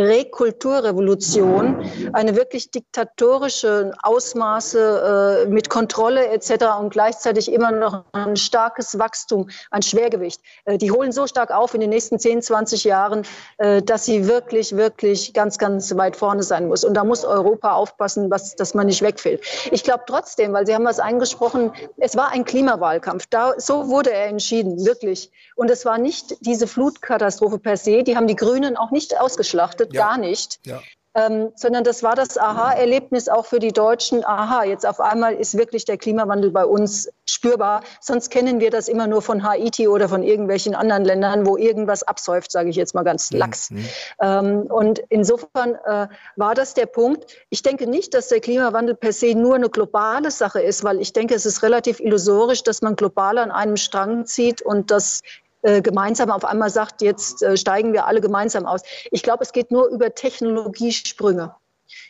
Rekulturrevolution, 0.00 1.84
eine 2.12 2.36
wirklich 2.36 2.70
diktatorische 2.70 3.92
Ausmaße 4.02 5.44
äh, 5.46 5.50
mit 5.50 5.68
Kontrolle 5.68 6.28
etc. 6.28 6.64
und 6.80 6.90
gleichzeitig 6.90 7.52
immer 7.52 7.70
noch 7.70 8.04
ein 8.12 8.36
starkes 8.36 8.98
Wachstum, 8.98 9.50
ein 9.70 9.82
Schwergewicht. 9.82 10.40
Äh, 10.64 10.78
die 10.78 10.90
holen 10.90 11.12
so 11.12 11.26
stark 11.26 11.50
auf 11.50 11.74
in 11.74 11.80
den 11.80 11.90
nächsten 11.90 12.18
10, 12.18 12.42
20 12.42 12.84
Jahren, 12.84 13.26
äh, 13.58 13.82
dass 13.82 14.04
sie 14.04 14.26
wirklich, 14.28 14.76
wirklich 14.76 15.34
ganz, 15.34 15.58
ganz 15.58 15.94
weit 15.96 16.16
vorne 16.16 16.42
sein 16.42 16.68
muss. 16.68 16.84
Und 16.84 16.94
da 16.94 17.04
muss 17.04 17.24
Europa 17.24 17.72
aufpassen, 17.72 18.30
was, 18.30 18.56
dass 18.56 18.74
man 18.74 18.86
nicht 18.86 19.02
wegfällt. 19.02 19.42
Ich 19.70 19.84
glaube 19.84 20.04
trotzdem, 20.06 20.52
weil 20.52 20.66
Sie 20.66 20.74
haben 20.74 20.84
was 20.84 21.00
eingesprochen, 21.00 21.72
es 21.98 22.16
war 22.16 22.30
ein 22.30 22.44
Klimawahlkampf. 22.44 23.26
Da, 23.28 23.54
so 23.58 23.88
wurde 23.88 24.12
er 24.12 24.26
entschieden, 24.26 24.84
wirklich. 24.84 25.30
Und 25.56 25.70
es 25.70 25.84
war 25.84 25.98
nicht 25.98 26.36
diese 26.40 26.66
Flutkatastrophe 26.66 27.58
per 27.58 27.76
se, 27.76 28.02
die 28.02 28.16
haben 28.16 28.26
die 28.26 28.36
Grünen 28.36 28.76
auch 28.76 28.90
nicht 28.90 29.18
ausgeschlachtet 29.20 29.81
betrachtet, 29.86 29.94
ja. 29.94 30.06
gar 30.06 30.18
nicht. 30.18 30.60
Ja. 30.66 30.80
Ähm, 31.14 31.52
sondern 31.56 31.84
das 31.84 32.02
war 32.02 32.14
das 32.14 32.38
Aha-Erlebnis 32.38 33.28
auch 33.28 33.44
für 33.44 33.58
die 33.58 33.72
Deutschen. 33.72 34.24
Aha, 34.24 34.64
jetzt 34.64 34.86
auf 34.86 34.98
einmal 34.98 35.34
ist 35.34 35.58
wirklich 35.58 35.84
der 35.84 35.98
Klimawandel 35.98 36.50
bei 36.50 36.64
uns 36.64 37.10
spürbar. 37.26 37.82
Sonst 38.00 38.30
kennen 38.30 38.60
wir 38.60 38.70
das 38.70 38.88
immer 38.88 39.06
nur 39.06 39.20
von 39.20 39.42
Haiti 39.42 39.88
oder 39.88 40.08
von 40.08 40.22
irgendwelchen 40.22 40.74
anderen 40.74 41.04
Ländern, 41.04 41.46
wo 41.46 41.58
irgendwas 41.58 42.02
absäuft, 42.02 42.50
sage 42.50 42.70
ich 42.70 42.76
jetzt 42.76 42.94
mal 42.94 43.02
ganz 43.02 43.30
mhm. 43.30 43.38
lax. 43.38 43.70
Mhm. 43.70 43.88
Ähm, 44.22 44.60
und 44.70 45.02
insofern 45.10 45.74
äh, 45.84 46.08
war 46.36 46.54
das 46.54 46.72
der 46.72 46.86
Punkt. 46.86 47.26
Ich 47.50 47.62
denke 47.62 47.86
nicht, 47.86 48.14
dass 48.14 48.28
der 48.28 48.40
Klimawandel 48.40 48.94
per 48.94 49.12
se 49.12 49.34
nur 49.34 49.56
eine 49.56 49.68
globale 49.68 50.30
Sache 50.30 50.62
ist, 50.62 50.82
weil 50.82 50.98
ich 50.98 51.12
denke, 51.12 51.34
es 51.34 51.44
ist 51.44 51.62
relativ 51.62 52.00
illusorisch, 52.00 52.62
dass 52.62 52.80
man 52.80 52.96
global 52.96 53.36
an 53.36 53.50
einem 53.50 53.76
Strang 53.76 54.24
zieht 54.24 54.62
und 54.62 54.90
dass 54.90 55.20
äh, 55.62 55.82
gemeinsam 55.82 56.30
auf 56.30 56.44
einmal 56.44 56.70
sagt, 56.70 57.02
jetzt 57.02 57.42
äh, 57.42 57.56
steigen 57.56 57.92
wir 57.92 58.06
alle 58.06 58.20
gemeinsam 58.20 58.66
aus. 58.66 58.82
Ich 59.10 59.22
glaube, 59.22 59.42
es 59.42 59.52
geht 59.52 59.70
nur 59.70 59.88
über 59.88 60.14
Technologiesprünge 60.14 61.54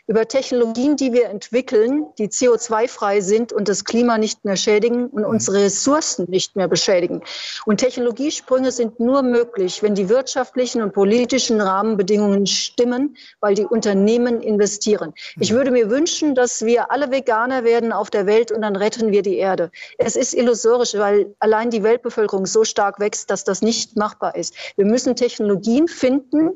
über 0.06 0.26
Technologien, 0.26 0.96
die 0.96 1.12
wir 1.12 1.28
entwickeln, 1.28 2.06
die 2.18 2.28
CO2-frei 2.28 3.20
sind 3.20 3.52
und 3.52 3.68
das 3.68 3.84
Klima 3.84 4.18
nicht 4.18 4.44
mehr 4.44 4.56
schädigen 4.56 5.06
und 5.06 5.22
mhm. 5.22 5.28
unsere 5.28 5.64
Ressourcen 5.64 6.26
nicht 6.28 6.56
mehr 6.56 6.68
beschädigen. 6.68 7.22
Und 7.66 7.78
Technologiesprünge 7.78 8.72
sind 8.72 8.98
nur 8.98 9.22
möglich, 9.22 9.82
wenn 9.82 9.94
die 9.94 10.08
wirtschaftlichen 10.08 10.82
und 10.82 10.92
politischen 10.92 11.60
Rahmenbedingungen 11.60 12.46
stimmen, 12.46 13.16
weil 13.40 13.54
die 13.54 13.64
Unternehmen 13.64 14.40
investieren. 14.40 15.14
Ich 15.38 15.52
mhm. 15.52 15.56
würde 15.56 15.70
mir 15.70 15.90
wünschen, 15.90 16.34
dass 16.34 16.64
wir 16.64 16.90
alle 16.90 17.10
Veganer 17.10 17.64
werden 17.64 17.92
auf 17.92 18.10
der 18.10 18.26
Welt 18.26 18.50
und 18.50 18.62
dann 18.62 18.76
retten 18.76 19.12
wir 19.12 19.22
die 19.22 19.36
Erde. 19.36 19.70
Es 19.98 20.16
ist 20.16 20.34
illusorisch, 20.34 20.94
weil 20.94 21.34
allein 21.38 21.70
die 21.70 21.82
Weltbevölkerung 21.82 22.46
so 22.46 22.64
stark 22.64 22.98
wächst, 22.98 23.30
dass 23.30 23.44
das 23.44 23.62
nicht 23.62 23.96
machbar 23.96 24.34
ist. 24.34 24.54
Wir 24.76 24.84
müssen 24.84 25.16
Technologien 25.16 25.88
finden, 25.88 26.50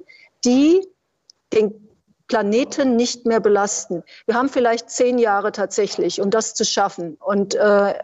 die 0.44 0.86
den 1.52 1.85
Planeten 2.28 2.96
nicht 2.96 3.26
mehr 3.26 3.40
belasten. 3.40 4.02
Wir 4.26 4.34
haben 4.34 4.48
vielleicht 4.48 4.90
zehn 4.90 5.18
Jahre 5.18 5.52
tatsächlich, 5.52 6.20
um 6.20 6.30
das 6.30 6.54
zu 6.54 6.64
schaffen. 6.64 7.16
Und 7.20 7.54
äh, 7.54 7.94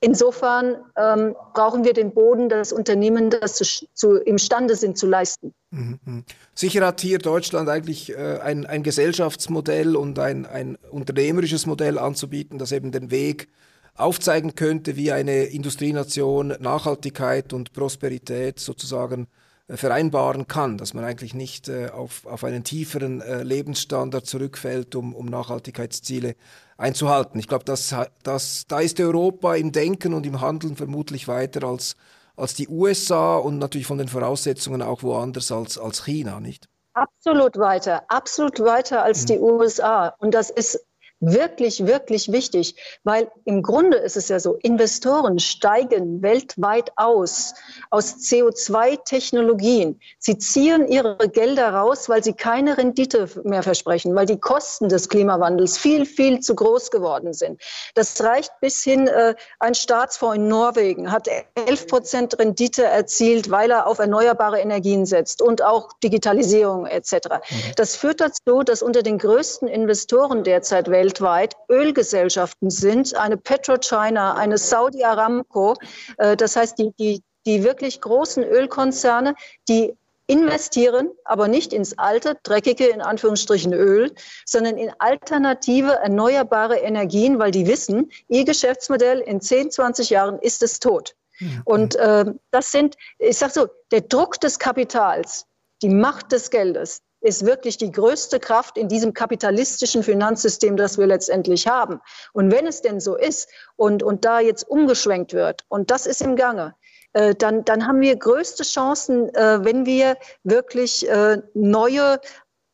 insofern 0.00 0.76
ähm, 0.96 1.34
brauchen 1.54 1.84
wir 1.84 1.94
den 1.94 2.12
Boden, 2.12 2.48
dass 2.48 2.72
Unternehmen 2.72 3.30
das 3.30 3.54
zu, 3.54 3.64
zu, 3.94 4.16
imstande 4.16 4.76
sind 4.76 4.98
zu 4.98 5.06
leisten. 5.06 5.54
Mhm. 5.70 6.24
Sicher 6.54 6.86
hat 6.86 7.00
hier 7.00 7.18
Deutschland 7.18 7.68
eigentlich 7.68 8.10
äh, 8.10 8.38
ein, 8.42 8.66
ein 8.66 8.82
Gesellschaftsmodell 8.82 9.96
und 9.96 10.18
ein, 10.18 10.46
ein 10.46 10.76
unternehmerisches 10.90 11.66
Modell 11.66 11.98
anzubieten, 11.98 12.58
das 12.58 12.72
eben 12.72 12.92
den 12.92 13.10
Weg 13.10 13.48
aufzeigen 13.96 14.54
könnte, 14.54 14.96
wie 14.96 15.12
eine 15.12 15.44
Industrienation 15.44 16.48
Nachhaltigkeit 16.60 17.52
und 17.52 17.72
Prosperität 17.72 18.58
sozusagen 18.58 19.28
vereinbaren 19.68 20.46
kann, 20.46 20.76
dass 20.76 20.92
man 20.92 21.04
eigentlich 21.04 21.32
nicht 21.32 21.68
äh, 21.68 21.88
auf, 21.88 22.26
auf 22.26 22.44
einen 22.44 22.64
tieferen 22.64 23.20
äh, 23.22 23.42
Lebensstandard 23.42 24.26
zurückfällt, 24.26 24.94
um, 24.94 25.14
um 25.14 25.26
Nachhaltigkeitsziele 25.26 26.36
einzuhalten. 26.76 27.38
Ich 27.38 27.48
glaube, 27.48 27.64
das, 27.64 27.94
das, 28.22 28.64
da 28.68 28.80
ist 28.80 29.00
Europa 29.00 29.54
im 29.54 29.72
Denken 29.72 30.12
und 30.12 30.26
im 30.26 30.40
Handeln 30.40 30.76
vermutlich 30.76 31.28
weiter 31.28 31.66
als, 31.66 31.96
als 32.36 32.54
die 32.54 32.68
USA 32.68 33.36
und 33.36 33.58
natürlich 33.58 33.86
von 33.86 33.98
den 33.98 34.08
Voraussetzungen 34.08 34.82
auch 34.82 35.02
woanders 35.02 35.50
als, 35.50 35.78
als 35.78 36.04
China, 36.04 36.40
nicht? 36.40 36.68
Absolut 36.92 37.58
weiter, 37.58 38.02
absolut 38.08 38.60
weiter 38.60 39.02
als 39.02 39.22
mhm. 39.22 39.26
die 39.26 39.38
USA. 39.38 40.14
Und 40.18 40.34
das 40.34 40.50
ist 40.50 40.84
wirklich, 41.26 41.86
wirklich 41.86 42.30
wichtig, 42.32 42.76
weil 43.04 43.30
im 43.44 43.62
Grunde 43.62 43.96
ist 43.96 44.16
es 44.16 44.28
ja 44.28 44.40
so, 44.40 44.54
Investoren 44.62 45.38
steigen 45.38 46.22
weltweit 46.22 46.92
aus, 46.96 47.54
aus 47.90 48.16
CO2-Technologien. 48.16 50.00
Sie 50.18 50.38
ziehen 50.38 50.86
ihre 50.88 51.16
Gelder 51.28 51.70
raus, 51.70 52.08
weil 52.08 52.22
sie 52.22 52.32
keine 52.32 52.76
Rendite 52.76 53.28
mehr 53.44 53.62
versprechen, 53.62 54.14
weil 54.14 54.26
die 54.26 54.38
Kosten 54.38 54.88
des 54.88 55.08
Klimawandels 55.08 55.78
viel, 55.78 56.06
viel 56.06 56.40
zu 56.40 56.54
groß 56.54 56.90
geworden 56.90 57.32
sind. 57.32 57.60
Das 57.94 58.22
reicht 58.22 58.52
bis 58.60 58.82
hin, 58.82 59.06
äh, 59.06 59.34
ein 59.58 59.74
Staatsfonds 59.74 60.36
in 60.36 60.48
Norwegen 60.48 61.10
hat 61.10 61.28
11 61.54 61.86
Prozent 61.86 62.38
Rendite 62.38 62.84
erzielt, 62.84 63.50
weil 63.50 63.70
er 63.70 63.86
auf 63.86 63.98
erneuerbare 63.98 64.60
Energien 64.60 65.06
setzt 65.06 65.40
und 65.40 65.62
auch 65.62 65.92
Digitalisierung 66.02 66.86
etc. 66.86 67.12
Mhm. 67.14 67.56
Das 67.76 67.96
führt 67.96 68.20
dazu, 68.20 68.62
dass 68.62 68.82
unter 68.82 69.02
den 69.02 69.18
größten 69.18 69.68
Investoren 69.68 70.44
derzeit 70.44 70.90
weltweit 70.90 71.13
weltweit 71.14 71.56
Ölgesellschaften 71.68 72.70
sind, 72.70 73.14
eine 73.16 73.36
PetroChina, 73.36 74.34
eine 74.34 74.58
Saudi 74.58 75.04
Aramco, 75.04 75.74
äh, 76.18 76.36
das 76.36 76.56
heißt 76.56 76.78
die, 76.78 76.92
die, 76.98 77.22
die 77.46 77.62
wirklich 77.62 78.00
großen 78.00 78.42
Ölkonzerne, 78.42 79.34
die 79.68 79.94
investieren, 80.26 81.10
aber 81.24 81.48
nicht 81.48 81.74
ins 81.74 81.98
alte, 81.98 82.36
dreckige, 82.42 82.86
in 82.86 83.02
Anführungsstrichen 83.02 83.74
Öl, 83.74 84.12
sondern 84.46 84.78
in 84.78 84.90
alternative, 84.98 85.92
erneuerbare 85.92 86.78
Energien, 86.78 87.38
weil 87.38 87.50
die 87.50 87.66
wissen, 87.66 88.10
ihr 88.28 88.44
Geschäftsmodell 88.44 89.20
in 89.20 89.42
10, 89.42 89.70
20 89.70 90.08
Jahren 90.10 90.38
ist 90.38 90.62
es 90.62 90.80
tot. 90.80 91.14
Mhm. 91.40 91.62
Und 91.66 91.96
äh, 91.96 92.24
das 92.50 92.72
sind, 92.72 92.96
ich 93.18 93.36
sage 93.36 93.52
so, 93.52 93.66
der 93.90 94.00
Druck 94.00 94.40
des 94.40 94.58
Kapitals, 94.58 95.44
die 95.82 95.90
Macht 95.90 96.32
des 96.32 96.48
Geldes, 96.48 97.02
ist 97.24 97.46
wirklich 97.46 97.78
die 97.78 97.90
größte 97.90 98.38
Kraft 98.38 98.76
in 98.76 98.88
diesem 98.88 99.14
kapitalistischen 99.14 100.02
Finanzsystem, 100.02 100.76
das 100.76 100.98
wir 100.98 101.06
letztendlich 101.06 101.66
haben. 101.66 102.00
Und 102.34 102.52
wenn 102.52 102.66
es 102.66 102.82
denn 102.82 103.00
so 103.00 103.16
ist 103.16 103.48
und, 103.76 104.02
und 104.02 104.24
da 104.24 104.40
jetzt 104.40 104.68
umgeschwenkt 104.68 105.32
wird, 105.32 105.64
und 105.68 105.90
das 105.90 106.06
ist 106.06 106.20
im 106.20 106.36
Gange, 106.36 106.74
äh, 107.14 107.34
dann, 107.34 107.64
dann 107.64 107.86
haben 107.86 108.00
wir 108.02 108.14
größte 108.16 108.62
Chancen, 108.62 109.34
äh, 109.34 109.64
wenn 109.64 109.86
wir 109.86 110.18
wirklich 110.42 111.08
äh, 111.08 111.38
neue 111.54 112.20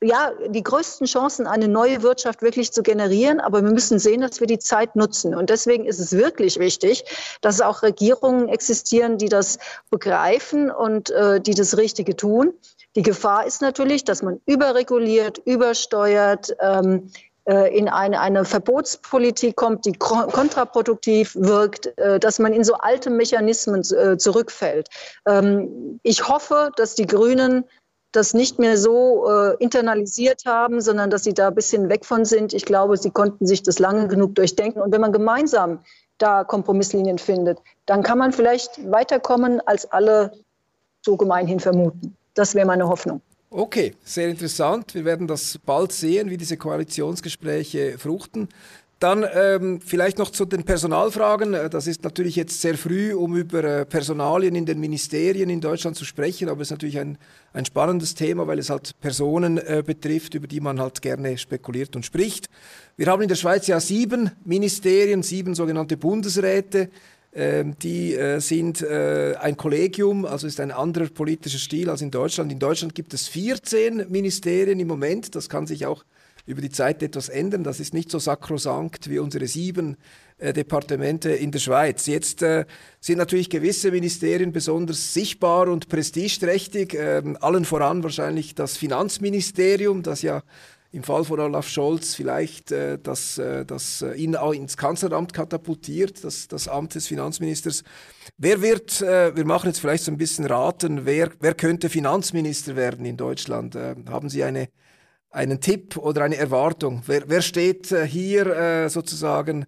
ja, 0.03 0.33
die 0.49 0.63
größten 0.63 1.07
Chancen, 1.07 1.47
eine 1.47 1.69
neue 1.69 2.03
Wirtschaft 2.03 2.41
wirklich 2.41 2.73
zu 2.73 2.83
generieren. 2.83 3.39
Aber 3.39 3.63
wir 3.63 3.71
müssen 3.71 3.99
sehen, 3.99 4.23
dass 4.23 4.41
wir 4.41 4.47
die 4.47 4.59
Zeit 4.59 4.97
nutzen. 4.97 5.35
Und 5.35 5.51
deswegen 5.51 5.85
ist 5.85 5.99
es 5.99 6.13
wirklich 6.13 6.59
wichtig, 6.59 7.05
dass 7.43 7.61
auch 7.61 7.83
Regierungen 7.83 8.49
existieren, 8.49 9.19
die 9.19 9.29
das 9.29 9.59
begreifen 9.91 10.71
und 10.71 11.11
äh, 11.11 11.41
die 11.41 11.55
das 11.55 11.77
Richtige 11.77 12.17
tun. 12.17 12.55
Die 12.97 13.03
Gefahr 13.03 13.47
ist 13.47 13.63
natürlich, 13.63 14.05
dass 14.05 14.23
man 14.23 14.41
überreguliert, 14.47 15.39
übersteuert, 15.45 16.55
ähm, 16.61 17.11
äh, 17.51 17.77
in 17.77 17.89
eine, 17.89 18.21
eine 18.21 18.45
Verbotspolitik 18.45 19.57
kommt, 19.57 19.87
die 19.87 19.93
kontraproduktiv 19.93 21.35
wirkt, 21.37 21.87
äh, 21.99 22.21
dass 22.21 22.39
man 22.39 22.53
in 22.53 22.65
so 22.65 22.75
alte 22.75 23.11
Mechanismen 23.11 23.81
äh, 23.81 24.17
zurückfällt. 24.19 24.89
Ähm, 25.27 25.99
ich 26.03 26.29
hoffe, 26.29 26.71
dass 26.77 26.95
die 26.95 27.07
Grünen 27.07 27.65
das 28.13 28.35
nicht 28.35 28.59
mehr 28.59 28.77
so 28.77 29.31
internalisiert 29.61 30.43
haben, 30.45 30.81
sondern 30.81 31.11
dass 31.11 31.23
sie 31.23 31.33
da 31.33 31.47
ein 31.47 31.55
bisschen 31.55 31.89
weg 31.89 32.05
von 32.05 32.25
sind. 32.25 32.53
Ich 32.53 32.65
glaube, 32.65 32.97
sie 32.97 33.13
konnten 33.13 33.47
sich 33.47 33.63
das 33.63 33.79
lange 33.79 34.09
genug 34.09 34.35
durchdenken. 34.35 34.83
Und 34.83 34.91
wenn 34.91 35.01
man 35.01 35.13
gemeinsam 35.13 35.79
da 36.19 36.43
Kompromisslinien 36.43 37.19
findet, 37.19 37.61
dann 37.87 38.03
kann 38.03 38.19
man 38.19 38.33
vielleicht 38.33 38.91
weiterkommen, 38.91 39.61
als 39.61 39.93
alle 39.93 40.33
so 41.03 41.17
gemeinhin 41.17 41.61
vermuten. 41.61 42.17
Das 42.35 42.55
wäre 42.55 42.67
meine 42.67 42.89
Hoffnung. 42.89 43.21
Okay, 43.51 43.95
sehr 44.05 44.29
interessant. 44.29 44.95
Wir 44.95 45.05
werden 45.05 45.27
das 45.27 45.59
bald 45.59 45.91
sehen, 45.91 46.31
wie 46.31 46.37
diese 46.37 46.57
Koalitionsgespräche 46.57 47.99
fruchten. 47.99 48.49
Dann 49.01 49.25
ähm, 49.35 49.81
vielleicht 49.81 50.19
noch 50.19 50.31
zu 50.31 50.45
den 50.45 50.63
Personalfragen. 50.63 51.55
Äh, 51.55 51.71
das 51.71 51.87
ist 51.87 52.05
natürlich 52.05 52.37
jetzt 52.37 52.61
sehr 52.61 52.77
früh, 52.77 53.15
um 53.15 53.35
über 53.35 53.65
äh, 53.65 53.87
Personalien 53.87 54.55
in 54.55 54.67
den 54.67 54.79
Ministerien 54.79 55.49
in 55.49 55.63
Deutschland 55.63 55.97
zu 55.97 56.05
sprechen, 56.05 56.51
aber 56.51 56.61
es 56.61 56.69
ist 56.69 56.73
natürlich 56.73 56.99
ein, 56.99 57.17
ein 57.55 57.65
spannendes 57.65 58.15
Thema, 58.15 58.47
weil 58.47 58.59
es 58.59 58.69
halt 58.69 59.01
Personen 59.01 59.57
äh, 59.57 59.83
betrifft, 59.85 60.35
über 60.35 60.47
die 60.47 60.61
man 60.61 60.79
halt 60.79 61.01
gerne 61.01 61.39
spekuliert 61.39 61.97
und 61.97 62.05
spricht. 62.05 62.51
Wir 62.99 63.07
haben 63.07 63.23
in 63.23 63.29
der 63.29 63.37
Schweiz 63.37 63.67
ja 63.67 63.81
sieben 63.81 64.33
Ministerien, 64.45 65.23
sieben 65.23 65.55
sogenannte 65.55 65.97
Bundesräte. 65.97 66.91
Ähm, 67.33 67.79
die 67.79 68.15
äh, 68.15 68.41
sind 68.41 68.83
äh, 68.83 69.37
ein 69.41 69.57
Kollegium, 69.57 70.25
also 70.25 70.49
ist 70.49 70.59
ein 70.59 70.73
anderer 70.73 71.07
politischer 71.07 71.61
Stil 71.61 71.89
als 71.89 72.03
in 72.03 72.11
Deutschland. 72.11 72.51
In 72.51 72.59
Deutschland 72.59 72.95
gibt 72.95 73.15
es 73.15 73.29
14 73.29 74.11
Ministerien 74.11 74.81
im 74.81 74.89
Moment. 74.89 75.37
Das 75.37 75.49
kann 75.49 75.67
sich 75.69 75.87
auch 75.87 76.05
über 76.47 76.61
die 76.61 76.71
Zeit 76.71 77.03
etwas 77.03 77.29
ändern. 77.29 77.63
Das 77.63 77.79
ist 77.79 77.95
nicht 77.95 78.11
so 78.11 78.19
sakrosankt 78.19 79.09
wie 79.09 79.21
unsere 79.21 79.47
sieben 79.47 79.97
äh, 80.39 80.53
Departemente 80.53 81.31
in 81.31 81.53
der 81.53 81.61
Schweiz. 81.61 82.07
Jetzt 82.07 82.43
äh, 82.43 82.65
sind 82.99 83.19
natürlich 83.19 83.49
gewisse 83.49 83.93
Ministerien 83.93 84.53
besonders 84.53 85.15
sichtbar 85.15 85.69
und 85.69 85.89
prestigeträchtig. 85.89 86.95
Ähm, 86.95 87.37
allen 87.41 87.65
voran 87.65 88.03
wahrscheinlich 88.03 88.57
das 88.57 88.77
Finanzministerium, 88.77 90.03
das 90.03 90.23
ja 90.23 90.43
im 90.93 91.05
Fall 91.05 91.25
von 91.25 91.39
Olaf 91.39 91.69
Scholz 91.69 92.15
vielleicht 92.15 92.73
äh, 92.73 92.99
das, 92.99 93.39
äh, 93.39 93.65
das 93.65 94.03
äh, 94.03 94.15
ihn 94.15 94.35
auch 94.35 94.53
ins 94.53 94.77
Kanzleramt 94.77 95.33
katapultiert, 95.33 96.25
das, 96.25 96.49
das 96.49 96.67
Amt 96.67 96.95
des 96.95 97.07
Finanzministers. 97.07 97.85
Wer 98.39 98.61
wird, 98.61 99.01
äh, 99.01 99.35
wir 99.37 99.45
machen 99.45 99.69
jetzt 99.69 99.81
vielleicht 99.81 100.05
so 100.05 100.11
ein 100.11 100.17
bisschen 100.19 100.47
raten, 100.47 101.07
wer, 101.07 101.31
wer 101.41 101.55
könnte 101.55 101.89
Finanzminister 101.89 102.75
werden 102.75 103.05
in 103.07 103.17
Deutschland? 103.17 103.77
Äh, 103.77 103.95
haben 104.09 104.29
Sie 104.29 104.43
eine, 104.43 104.69
einen 105.31 105.61
Tipp 105.61 105.97
oder 105.97 106.25
eine 106.25 106.37
Erwartung? 106.37 107.03
Wer, 107.07 107.29
wer 107.29 107.43
steht 107.43 107.93
äh, 107.93 108.07
hier 108.07 108.47
äh, 108.47 108.89
sozusagen 108.89 109.67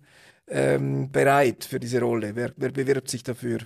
ähm, 0.48 1.10
bereit 1.12 1.64
für 1.64 1.78
diese 1.78 2.00
Rolle? 2.00 2.34
Wer, 2.34 2.52
wer 2.56 2.72
bewirbt 2.72 3.08
sich 3.08 3.22
dafür? 3.22 3.58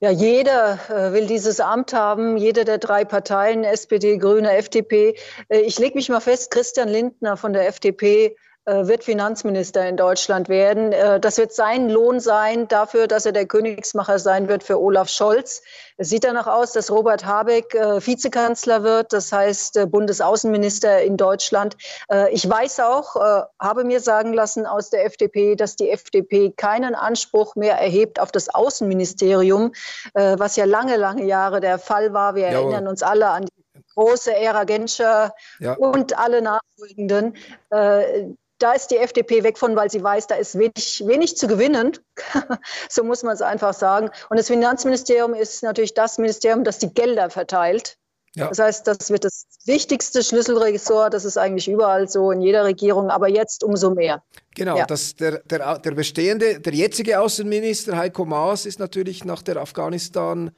Ja, 0.00 0.10
jeder 0.10 0.78
äh, 0.88 1.12
will 1.12 1.26
dieses 1.26 1.58
Amt 1.58 1.92
haben, 1.92 2.36
jeder 2.36 2.64
der 2.64 2.78
drei 2.78 3.04
Parteien, 3.04 3.64
SPD, 3.64 4.16
Grüne, 4.18 4.52
FDP. 4.52 5.16
Äh, 5.48 5.62
ich 5.62 5.76
lege 5.80 5.96
mich 5.96 6.08
mal 6.08 6.20
fest, 6.20 6.52
Christian 6.52 6.88
Lindner 6.88 7.36
von 7.36 7.52
der 7.52 7.66
FDP 7.66 8.36
wird 8.68 9.04
Finanzminister 9.04 9.88
in 9.88 9.96
Deutschland 9.96 10.48
werden. 10.48 10.92
Äh, 10.92 11.18
das 11.20 11.38
wird 11.38 11.52
sein 11.52 11.88
Lohn 11.88 12.20
sein 12.20 12.68
dafür, 12.68 13.06
dass 13.06 13.24
er 13.24 13.32
der 13.32 13.46
Königsmacher 13.46 14.18
sein 14.18 14.48
wird 14.48 14.62
für 14.62 14.80
Olaf 14.80 15.08
Scholz. 15.08 15.62
Es 15.96 16.10
sieht 16.10 16.24
danach 16.24 16.46
aus, 16.46 16.72
dass 16.72 16.90
Robert 16.90 17.24
Habeck 17.24 17.74
äh, 17.74 18.06
Vizekanzler 18.06 18.82
wird, 18.82 19.12
das 19.12 19.32
heißt 19.32 19.90
Bundesaußenminister 19.90 21.02
in 21.02 21.16
Deutschland. 21.16 21.76
Ich 22.30 22.48
weiß 22.48 22.80
auch, 22.80 23.16
habe 23.58 23.84
mir 23.84 24.00
sagen 24.00 24.32
lassen 24.32 24.66
aus 24.66 24.90
der 24.90 25.04
FDP, 25.04 25.56
dass 25.56 25.76
die 25.76 25.90
FDP 25.90 26.50
keinen 26.50 26.94
Anspruch 26.94 27.56
mehr 27.56 27.74
erhebt 27.74 28.20
auf 28.20 28.32
das 28.32 28.48
Außenministerium, 28.48 29.72
was 30.14 30.56
ja 30.56 30.64
lange, 30.64 30.96
lange 30.96 31.24
Jahre 31.24 31.60
der 31.60 31.78
Fall 31.78 32.12
war. 32.12 32.34
Wir 32.34 32.50
Jawohl. 32.50 32.72
erinnern 32.72 32.88
uns 32.88 33.02
alle 33.02 33.28
an 33.28 33.46
die 33.46 33.82
große 33.94 34.34
Ära 34.34 34.64
Genscher 34.64 35.34
ja. 35.58 35.74
und 35.74 36.18
alle 36.18 36.42
nachfolgenden 36.42 37.34
da 38.58 38.72
ist 38.72 38.88
die 38.88 38.96
FDP 38.96 39.42
weg 39.44 39.58
von, 39.58 39.76
weil 39.76 39.90
sie 39.90 40.02
weiß, 40.02 40.26
da 40.26 40.34
ist 40.34 40.58
wenig, 40.58 41.04
wenig 41.06 41.36
zu 41.36 41.46
gewinnen. 41.46 41.92
so 42.88 43.04
muss 43.04 43.22
man 43.22 43.34
es 43.34 43.42
einfach 43.42 43.74
sagen. 43.74 44.10
Und 44.30 44.38
das 44.38 44.48
Finanzministerium 44.48 45.34
ist 45.34 45.62
natürlich 45.62 45.94
das 45.94 46.18
Ministerium, 46.18 46.64
das 46.64 46.78
die 46.78 46.92
Gelder 46.92 47.30
verteilt. 47.30 47.96
Ja. 48.34 48.48
Das 48.48 48.58
heißt, 48.58 48.86
das 48.86 49.10
wird 49.10 49.24
das 49.24 49.46
wichtigste 49.64 50.22
Schlüsselressort. 50.22 51.14
Das 51.14 51.24
ist 51.24 51.38
eigentlich 51.38 51.68
überall 51.68 52.08
so 52.08 52.30
in 52.30 52.40
jeder 52.40 52.64
Regierung, 52.64 53.10
aber 53.10 53.28
jetzt 53.28 53.64
umso 53.64 53.90
mehr. 53.90 54.22
Genau, 54.54 54.76
ja. 54.76 54.86
das, 54.86 55.16
der, 55.16 55.38
der, 55.40 55.78
der 55.78 55.90
bestehende, 55.92 56.60
der 56.60 56.74
jetzige 56.74 57.20
Außenminister 57.20 57.96
Heiko 57.96 58.24
Maas 58.24 58.66
ist 58.66 58.78
natürlich 58.78 59.24
nach 59.24 59.42
der 59.42 59.56
Afghanistan, 59.56 60.50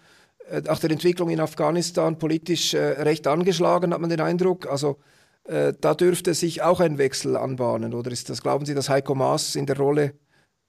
äh, 0.50 0.60
nach 0.60 0.78
der 0.78 0.90
Entwicklung 0.90 1.30
in 1.30 1.40
Afghanistan 1.40 2.18
politisch 2.18 2.74
äh, 2.74 3.02
recht 3.02 3.26
angeschlagen, 3.26 3.94
hat 3.94 4.00
man 4.00 4.10
den 4.10 4.20
Eindruck. 4.20 4.66
Also 4.66 4.98
äh, 5.44 5.72
da 5.80 5.94
dürfte 5.94 6.34
sich 6.34 6.62
auch 6.62 6.80
ein 6.80 6.98
Wechsel 6.98 7.36
anbahnen. 7.36 7.94
Oder 7.94 8.10
ist 8.10 8.30
das, 8.30 8.42
glauben 8.42 8.66
Sie, 8.66 8.74
dass 8.74 8.88
Heiko 8.88 9.14
Maas 9.14 9.54
in 9.54 9.66
der 9.66 9.76
Rolle 9.76 10.14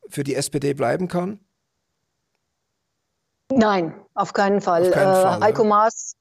für 0.10 0.24
die 0.24 0.36
SPD 0.36 0.74
bleiben 0.74 1.08
kann? 1.08 1.40
Nein, 3.52 3.94
auf 4.14 4.34
keinen 4.34 4.62
Fall. 4.62 4.88
Auf 4.88 4.94
keinen 4.94 5.14
Fall 5.14 5.38
äh, 5.40 5.44
Heiko 5.44 5.64
ja. 5.64 5.70
Maas, 5.70 6.16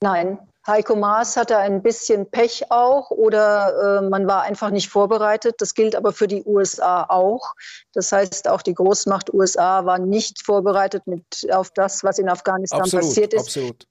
nein. 0.00 0.38
Heiko 0.66 0.96
Maas 0.96 1.36
hatte 1.36 1.58
ein 1.58 1.82
bisschen 1.82 2.30
Pech 2.30 2.70
auch 2.70 3.10
oder 3.10 4.00
äh, 4.00 4.08
man 4.08 4.26
war 4.26 4.42
einfach 4.42 4.70
nicht 4.70 4.88
vorbereitet. 4.88 5.56
Das 5.58 5.74
gilt 5.74 5.94
aber 5.94 6.12
für 6.12 6.26
die 6.26 6.42
USA 6.44 7.04
auch. 7.10 7.54
Das 7.92 8.10
heißt, 8.12 8.48
auch 8.48 8.62
die 8.62 8.72
Großmacht 8.72 9.32
USA 9.34 9.84
war 9.84 9.98
nicht 9.98 10.42
vorbereitet 10.42 11.06
mit, 11.06 11.22
auf 11.52 11.70
das, 11.70 12.02
was 12.02 12.18
in 12.18 12.30
Afghanistan 12.30 12.80
absolut, 12.80 13.04
passiert 13.04 13.34
ist. 13.34 13.40
Absolut. 13.40 13.86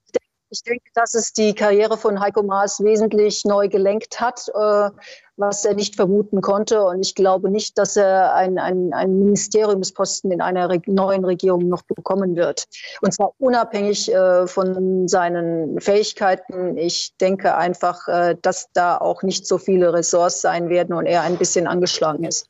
Ich 0.54 0.62
denke, 0.62 0.88
dass 0.94 1.14
es 1.14 1.32
die 1.32 1.52
Karriere 1.52 1.98
von 1.98 2.20
Heiko 2.20 2.44
Maas 2.44 2.78
wesentlich 2.78 3.44
neu 3.44 3.68
gelenkt 3.68 4.20
hat, 4.20 4.48
äh, 4.54 4.90
was 5.36 5.64
er 5.64 5.74
nicht 5.74 5.96
vermuten 5.96 6.42
konnte. 6.42 6.84
Und 6.84 7.04
ich 7.04 7.16
glaube 7.16 7.50
nicht, 7.50 7.76
dass 7.76 7.96
er 7.96 8.34
einen 8.34 8.92
ein 8.92 9.18
Ministeriumsposten 9.18 10.30
in 10.30 10.40
einer 10.40 10.68
neuen 10.86 11.24
Regierung 11.24 11.66
noch 11.66 11.82
bekommen 11.82 12.36
wird. 12.36 12.66
Und 13.00 13.12
zwar 13.12 13.32
unabhängig 13.38 14.14
äh, 14.14 14.46
von 14.46 15.08
seinen 15.08 15.80
Fähigkeiten. 15.80 16.78
Ich 16.78 17.16
denke 17.20 17.56
einfach, 17.56 18.06
äh, 18.06 18.36
dass 18.40 18.68
da 18.74 18.96
auch 18.96 19.24
nicht 19.24 19.48
so 19.48 19.58
viele 19.58 19.92
Ressorts 19.92 20.40
sein 20.40 20.68
werden 20.68 20.94
und 20.94 21.06
er 21.06 21.22
ein 21.22 21.36
bisschen 21.36 21.66
angeschlagen 21.66 22.22
ist. 22.22 22.48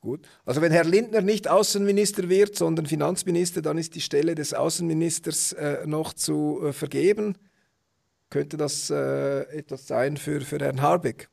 Gut. 0.00 0.26
Also 0.46 0.62
wenn 0.62 0.72
Herr 0.72 0.84
Lindner 0.84 1.20
nicht 1.20 1.46
Außenminister 1.46 2.28
wird, 2.30 2.56
sondern 2.56 2.86
Finanzminister, 2.86 3.60
dann 3.60 3.76
ist 3.76 3.94
die 3.94 4.00
Stelle 4.00 4.34
des 4.34 4.54
Außenministers 4.54 5.52
äh, 5.52 5.86
noch 5.86 6.14
zu 6.14 6.60
äh, 6.64 6.72
vergeben. 6.72 7.36
Könnte 8.30 8.56
das 8.56 8.88
äh, 8.88 9.40
etwas 9.56 9.86
sein 9.86 10.16
für, 10.16 10.40
für 10.40 10.58
Herrn 10.58 10.80
Habeck? 10.80 11.28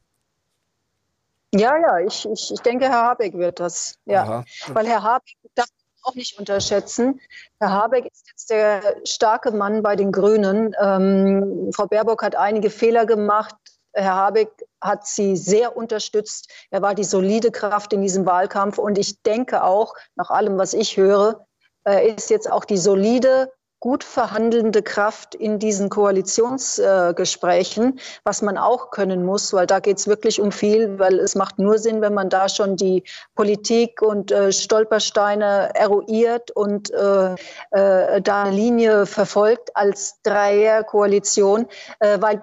Ja, 1.54 1.78
ja, 1.78 2.00
ich, 2.00 2.28
ich, 2.30 2.52
ich 2.52 2.60
denke, 2.60 2.90
Herr 2.90 3.04
Habeck 3.04 3.36
wird 3.36 3.62
das. 3.62 3.98
Ja. 4.06 4.44
Weil 4.68 4.86
Herr 4.86 5.02
Habeck 5.02 5.38
darf 5.56 5.70
auch 6.02 6.16
nicht 6.16 6.38
unterschätzen. 6.38 7.22
Herr 7.60 7.72
Habeck 7.72 8.06
ist 8.12 8.28
jetzt 8.28 8.50
der 8.50 8.82
starke 9.06 9.52
Mann 9.52 9.82
bei 9.82 9.96
den 9.96 10.12
Grünen. 10.12 10.76
Ähm, 10.82 11.72
Frau 11.74 11.88
Baerbock 11.88 12.22
hat 12.22 12.36
einige 12.36 12.70
Fehler 12.70 13.06
gemacht. 13.06 13.56
Herr 13.94 14.16
Habeck 14.16 14.50
hat 14.82 15.08
sie 15.08 15.36
sehr 15.36 15.76
unterstützt. 15.76 16.50
Er 16.72 16.82
war 16.82 16.96
die 16.96 17.04
solide 17.04 17.52
Kraft 17.52 17.94
in 17.94 18.02
diesem 18.02 18.26
Wahlkampf. 18.26 18.78
Und 18.78 18.98
ich 18.98 19.22
denke 19.24 19.64
auch, 19.64 19.94
nach 20.16 20.30
allem, 20.30 20.58
was 20.58 20.74
ich 20.74 20.98
höre, 20.98 21.46
ist 21.86 22.30
jetzt 22.30 22.52
auch 22.52 22.66
die 22.66 22.78
solide 22.78 23.50
gut 23.80 24.04
verhandelnde 24.04 24.82
Kraft 24.82 25.36
in 25.36 25.60
diesen 25.60 25.90
Koalitionsgesprächen, 25.90 28.00
was 28.24 28.42
man 28.42 28.58
auch 28.58 28.90
können 28.90 29.24
muss, 29.24 29.54
weil 29.54 29.68
da 29.68 29.80
geht 29.80 30.00
es 30.00 30.08
wirklich 30.08 30.42
um 30.42 30.52
viel, 30.52 30.98
weil 30.98 31.20
es 31.20 31.36
macht 31.36 31.60
nur 31.60 31.78
Sinn, 31.78 32.02
wenn 32.02 32.16
man 32.16 32.30
da 32.30 32.50
schon 32.50 32.76
die 32.76 33.04
Politik 33.36 34.02
und 34.02 34.32
äh, 34.32 34.52
Stolpersteine 34.52 35.76
eruiert 35.76 36.50
und 36.52 36.92
äh, 36.92 37.36
äh, 37.72 38.22
da 38.22 38.44
eine 38.44 38.56
Linie 38.56 39.06
verfolgt 39.06 39.76
als 39.76 40.22
Dreierkoalition, 40.24 41.68
weil 42.00 42.42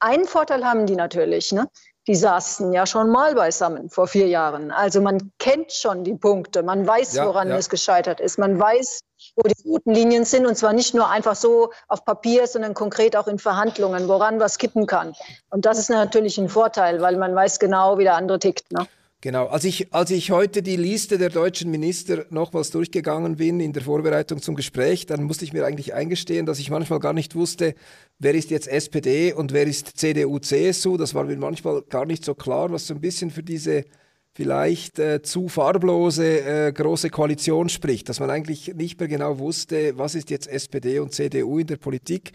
einen 0.00 0.26
Vorteil 0.26 0.64
haben 0.64 0.86
die 0.86 0.96
natürlich. 0.96 1.52
Ne? 1.52 1.68
die 2.06 2.14
saßen 2.16 2.72
ja 2.72 2.86
schon 2.86 3.10
mal 3.10 3.34
beisammen 3.34 3.90
vor 3.90 4.06
vier 4.06 4.26
Jahren. 4.26 4.70
Also 4.70 5.00
man 5.00 5.30
kennt 5.38 5.72
schon 5.72 6.02
die 6.02 6.14
Punkte, 6.14 6.62
man 6.62 6.86
weiß, 6.86 7.14
ja, 7.14 7.26
woran 7.26 7.50
ja. 7.50 7.56
es 7.56 7.68
gescheitert 7.68 8.20
ist, 8.20 8.38
man 8.38 8.58
weiß, 8.58 9.00
wo 9.36 9.42
die 9.42 9.68
roten 9.68 9.92
Linien 9.92 10.24
sind 10.24 10.46
und 10.46 10.56
zwar 10.56 10.72
nicht 10.72 10.94
nur 10.94 11.08
einfach 11.08 11.36
so 11.36 11.70
auf 11.88 12.04
Papier, 12.04 12.46
sondern 12.46 12.74
konkret 12.74 13.16
auch 13.16 13.28
in 13.28 13.38
Verhandlungen, 13.38 14.08
woran 14.08 14.40
was 14.40 14.58
kippen 14.58 14.86
kann. 14.86 15.14
Und 15.50 15.66
das 15.66 15.78
ist 15.78 15.90
natürlich 15.90 16.38
ein 16.38 16.48
Vorteil, 16.48 17.00
weil 17.00 17.16
man 17.16 17.34
weiß 17.34 17.58
genau, 17.58 17.98
wie 17.98 18.04
der 18.04 18.16
andere 18.16 18.38
tickt. 18.38 18.72
Ne? 18.72 18.86
Genau, 19.22 19.48
als 19.48 19.64
ich, 19.64 19.92
als 19.92 20.10
ich 20.10 20.30
heute 20.30 20.62
die 20.62 20.76
Liste 20.76 21.18
der 21.18 21.28
deutschen 21.28 21.70
Minister 21.70 22.24
nochmals 22.30 22.70
durchgegangen 22.70 23.36
bin 23.36 23.60
in 23.60 23.74
der 23.74 23.82
Vorbereitung 23.82 24.40
zum 24.40 24.54
Gespräch, 24.54 25.04
dann 25.04 25.24
musste 25.24 25.44
ich 25.44 25.52
mir 25.52 25.66
eigentlich 25.66 25.92
eingestehen, 25.92 26.46
dass 26.46 26.58
ich 26.58 26.70
manchmal 26.70 27.00
gar 27.00 27.12
nicht 27.12 27.34
wusste, 27.34 27.74
wer 28.18 28.34
ist 28.34 28.48
jetzt 28.48 28.66
SPD 28.66 29.34
und 29.34 29.52
wer 29.52 29.66
ist 29.66 29.98
CDU, 29.98 30.38
CSU. 30.38 30.96
Das 30.96 31.14
war 31.14 31.24
mir 31.24 31.36
manchmal 31.36 31.82
gar 31.82 32.06
nicht 32.06 32.24
so 32.24 32.34
klar, 32.34 32.72
was 32.72 32.86
so 32.86 32.94
ein 32.94 33.02
bisschen 33.02 33.30
für 33.30 33.42
diese 33.42 33.84
vielleicht 34.32 34.98
äh, 34.98 35.20
zu 35.20 35.48
farblose 35.48 36.40
äh, 36.68 36.72
große 36.72 37.10
Koalition 37.10 37.68
spricht, 37.68 38.08
dass 38.08 38.20
man 38.20 38.30
eigentlich 38.30 38.74
nicht 38.74 38.98
mehr 38.98 39.08
genau 39.08 39.38
wusste, 39.38 39.98
was 39.98 40.14
ist 40.14 40.30
jetzt 40.30 40.48
SPD 40.48 40.98
und 40.98 41.12
CDU 41.12 41.58
in 41.58 41.66
der 41.66 41.76
Politik. 41.76 42.32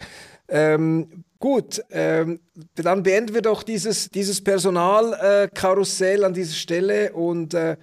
Ähm, 0.48 1.24
gut, 1.38 1.82
ähm, 1.90 2.40
dann 2.74 3.02
beenden 3.02 3.34
wir 3.34 3.42
doch 3.42 3.62
dieses, 3.62 4.10
dieses 4.10 4.42
Personalkarussell 4.42 6.22
äh, 6.22 6.24
an 6.24 6.34
dieser 6.34 6.54
Stelle 6.54 7.12
und 7.12 7.54
äh, 7.54 7.76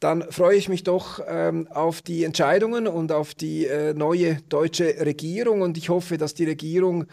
dann 0.00 0.30
freue 0.30 0.56
ich 0.56 0.68
mich 0.68 0.84
doch 0.84 1.20
ähm, 1.26 1.68
auf 1.68 2.02
die 2.02 2.24
Entscheidungen 2.24 2.86
und 2.86 3.12
auf 3.12 3.34
die 3.34 3.66
äh, 3.66 3.94
neue 3.94 4.38
deutsche 4.48 4.94
Regierung 5.04 5.62
und 5.62 5.78
ich 5.78 5.88
hoffe, 5.88 6.18
dass 6.18 6.34
die 6.34 6.44
Regierung 6.44 7.06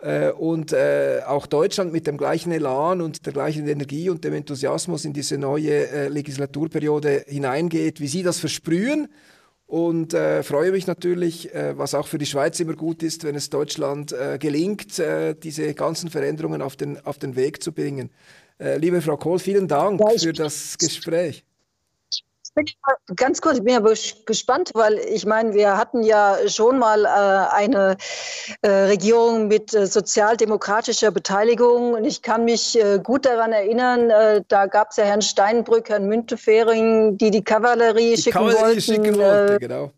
äh, 0.00 0.30
und 0.30 0.72
äh, 0.72 1.22
auch 1.26 1.46
Deutschland 1.46 1.92
mit 1.92 2.06
dem 2.06 2.16
gleichen 2.16 2.52
Elan 2.52 3.00
und 3.00 3.26
der 3.26 3.32
gleichen 3.32 3.66
Energie 3.66 4.08
und 4.08 4.22
dem 4.22 4.34
Enthusiasmus 4.34 5.04
in 5.04 5.12
diese 5.12 5.38
neue 5.38 5.88
äh, 5.88 6.08
Legislaturperiode 6.08 7.24
hineingeht, 7.26 8.00
wie 8.00 8.06
Sie 8.06 8.22
das 8.22 8.38
versprühen. 8.38 9.08
Und 9.68 10.14
äh, 10.14 10.42
freue 10.42 10.72
mich 10.72 10.86
natürlich, 10.86 11.54
äh, 11.54 11.76
was 11.76 11.94
auch 11.94 12.06
für 12.06 12.16
die 12.16 12.24
Schweiz 12.24 12.58
immer 12.58 12.72
gut 12.72 13.02
ist, 13.02 13.24
wenn 13.24 13.34
es 13.34 13.50
Deutschland 13.50 14.12
äh, 14.12 14.38
gelingt, 14.38 15.00
diese 15.42 15.74
ganzen 15.74 16.08
Veränderungen 16.10 16.62
auf 16.62 16.74
den, 16.74 17.04
auf 17.04 17.18
den 17.18 17.36
Weg 17.36 17.62
zu 17.62 17.72
bringen. 17.72 18.10
liebe 18.58 19.00
Frau 19.02 19.16
Kohl, 19.16 19.38
vielen 19.38 19.68
Dank 19.68 20.00
für 20.18 20.32
das 20.32 20.76
Gespräch 20.78 21.44
ganz 23.16 23.40
kurz, 23.40 23.58
ich 23.58 23.64
bin 23.64 23.74
ja 23.74 23.94
gespannt, 24.26 24.70
weil 24.74 24.98
ich 24.98 25.26
meine, 25.26 25.54
wir 25.54 25.76
hatten 25.76 26.02
ja 26.02 26.36
schon 26.46 26.78
mal 26.78 27.04
äh, 27.04 27.54
eine 27.54 27.96
äh, 28.62 28.68
Regierung 28.68 29.48
mit 29.48 29.74
äh, 29.74 29.86
sozialdemokratischer 29.86 31.10
Beteiligung 31.10 31.94
und 31.94 32.04
ich 32.04 32.22
kann 32.22 32.44
mich 32.44 32.78
äh, 32.78 32.98
gut 33.02 33.26
daran 33.26 33.52
erinnern, 33.52 34.10
äh, 34.10 34.42
da 34.48 34.66
gab 34.66 34.90
es 34.90 34.96
ja 34.96 35.04
Herrn 35.04 35.22
Steinbrück, 35.22 35.88
Herrn 35.88 36.06
Müntefering, 36.06 37.16
die 37.18 37.30
die 37.30 37.44
Kavallerie 37.44 38.16
die 38.16 38.22
schicken 38.22 38.38
Kavallerie 38.38 38.62
wollten. 38.62 38.80
Schicken 38.80 39.18
wollte, 39.18 39.54
äh, 39.54 39.58
genau. 39.58 39.92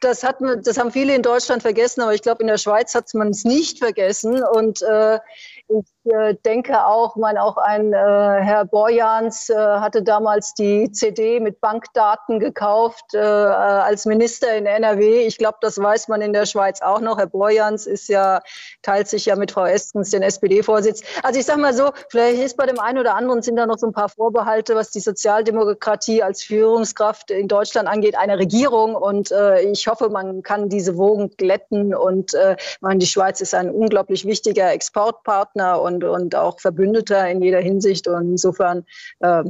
Das, 0.00 0.22
hat, 0.22 0.36
das 0.62 0.78
haben 0.78 0.92
viele 0.92 1.14
in 1.14 1.22
Deutschland 1.22 1.62
vergessen, 1.62 2.00
aber 2.00 2.14
ich 2.14 2.22
glaube, 2.22 2.40
in 2.40 2.46
der 2.46 2.58
Schweiz 2.58 2.94
hat 2.94 3.12
man 3.14 3.28
es 3.28 3.44
nicht 3.44 3.78
vergessen. 3.78 4.42
Und 4.42 4.80
ich 4.80 5.84
äh, 6.06 6.34
denke 6.44 6.84
auch, 6.86 7.16
mein, 7.16 7.38
auch 7.38 7.56
ein 7.56 7.92
äh, 7.92 7.96
Herr 7.96 8.64
Borjans 8.64 9.50
äh, 9.50 9.54
hatte 9.54 10.02
damals 10.02 10.54
die 10.54 10.90
CD 10.92 11.40
mit 11.40 11.60
Bankdaten 11.60 12.40
gekauft 12.40 13.14
äh, 13.14 13.18
als 13.18 14.06
Minister 14.06 14.54
in 14.54 14.66
NRW. 14.66 15.26
Ich 15.26 15.38
glaube, 15.38 15.58
das 15.60 15.78
weiß 15.78 16.08
man 16.08 16.20
in 16.20 16.32
der 16.32 16.46
Schweiz 16.46 16.82
auch 16.82 17.00
noch. 17.00 17.18
Herr 17.18 17.26
Borjans 17.26 17.86
ist 17.86 18.08
ja, 18.08 18.40
teilt 18.82 19.08
sich 19.08 19.26
ja 19.26 19.36
mit 19.36 19.52
Frau 19.52 19.66
Estens 19.66 20.10
den 20.10 20.22
SPD-Vorsitz. 20.22 21.02
Also 21.22 21.40
ich 21.40 21.46
sage 21.46 21.60
mal 21.60 21.74
so, 21.74 21.90
vielleicht 22.10 22.42
ist 22.42 22.56
bei 22.56 22.66
dem 22.66 22.78
einen 22.78 22.98
oder 22.98 23.14
anderen 23.14 23.42
sind 23.42 23.56
da 23.56 23.66
noch 23.66 23.78
so 23.78 23.86
ein 23.86 23.92
paar 23.92 24.08
Vorbehalte, 24.08 24.74
was 24.74 24.90
die 24.90 25.00
Sozialdemokratie 25.00 26.22
als 26.22 26.42
Führungskraft 26.42 27.30
in 27.30 27.48
Deutschland 27.48 27.88
angeht, 27.88 28.16
eine 28.16 28.38
Regierung. 28.38 28.94
Und 28.94 29.30
äh, 29.32 29.62
ich 29.62 29.88
hoffe, 29.88 30.08
man 30.08 30.42
kann 30.42 30.68
diese 30.68 30.96
Wogen 30.96 31.30
glätten. 31.36 31.94
Und 31.94 32.34
äh, 32.34 32.56
meine, 32.80 32.98
die 32.98 33.06
Schweiz 33.06 33.40
ist 33.40 33.54
ein 33.54 33.70
unglaublich 33.70 34.24
wichtiger 34.26 34.72
Exportpartner. 34.72 35.46
Partner 35.46 35.82
und, 36.04 36.04
und 36.04 36.34
auch 36.34 36.60
Verbündeter 36.60 37.28
in 37.30 37.42
jeder 37.42 37.60
Hinsicht. 37.60 38.08
Und 38.08 38.30
insofern, 38.32 38.84
äh, 39.20 39.44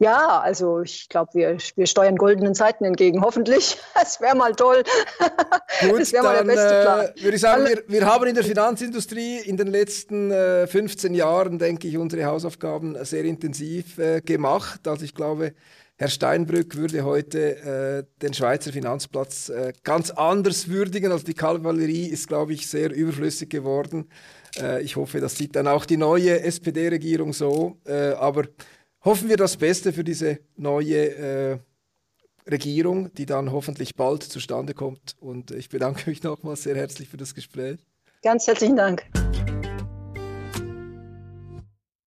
ja, 0.00 0.40
also 0.40 0.82
ich 0.82 1.08
glaube, 1.08 1.30
wir, 1.34 1.56
wir 1.74 1.86
steuern 1.86 2.16
goldenen 2.16 2.54
Zeiten 2.54 2.84
entgegen. 2.84 3.22
Hoffentlich. 3.22 3.78
Es 4.00 4.20
wäre 4.20 4.36
mal 4.36 4.54
toll. 4.54 4.84
Gut, 5.80 6.00
das 6.00 6.12
wäre 6.12 6.22
mal 6.22 6.36
der 6.36 6.44
beste 6.44 6.82
Plan. 6.82 7.00
Äh, 7.00 7.22
würde 7.22 7.34
ich 7.34 7.40
sagen, 7.40 7.66
wir, 7.66 7.82
wir 7.88 8.06
haben 8.06 8.26
in 8.26 8.34
der 8.34 8.44
Finanzindustrie 8.44 9.38
in 9.38 9.56
den 9.56 9.66
letzten 9.66 10.30
äh, 10.30 10.66
15 10.66 11.14
Jahren, 11.14 11.58
denke 11.58 11.88
ich, 11.88 11.98
unsere 11.98 12.24
Hausaufgaben 12.24 12.96
sehr 13.04 13.24
intensiv 13.24 13.98
äh, 13.98 14.20
gemacht. 14.20 14.86
Also 14.86 15.04
ich 15.04 15.14
glaube, 15.14 15.52
Herr 16.00 16.08
Steinbrück 16.08 16.76
würde 16.76 17.04
heute 17.04 17.56
äh, 17.56 18.22
den 18.22 18.32
Schweizer 18.32 18.72
Finanzplatz 18.72 19.48
äh, 19.48 19.72
ganz 19.82 20.10
anders 20.10 20.68
würdigen. 20.68 21.10
Also 21.10 21.24
die 21.24 21.34
Kavallerie 21.34 22.06
ist, 22.06 22.28
glaube 22.28 22.52
ich, 22.52 22.68
sehr 22.68 22.94
überflüssig 22.94 23.50
geworden. 23.50 24.08
Äh, 24.60 24.82
ich 24.82 24.96
hoffe, 24.96 25.20
das 25.20 25.36
sieht 25.36 25.56
dann 25.56 25.66
auch 25.66 25.84
die 25.84 25.96
neue 25.96 26.40
SPD-Regierung 26.40 27.32
so. 27.32 27.76
Äh, 27.86 28.12
aber 28.12 28.44
hoffen 29.04 29.28
wir 29.28 29.36
das 29.36 29.56
Beste 29.56 29.92
für 29.92 30.04
diese 30.04 30.40
neue 30.56 31.14
äh, 31.14 31.58
Regierung, 32.50 33.12
die 33.14 33.26
dann 33.26 33.52
hoffentlich 33.52 33.94
bald 33.94 34.22
zustande 34.22 34.74
kommt. 34.74 35.16
Und 35.20 35.50
ich 35.50 35.68
bedanke 35.68 36.08
mich 36.08 36.22
nochmals 36.22 36.62
sehr 36.62 36.76
herzlich 36.76 37.08
für 37.08 37.16
das 37.16 37.34
Gespräch. 37.34 37.78
Ganz 38.22 38.46
herzlichen 38.46 38.76
Dank. 38.76 39.04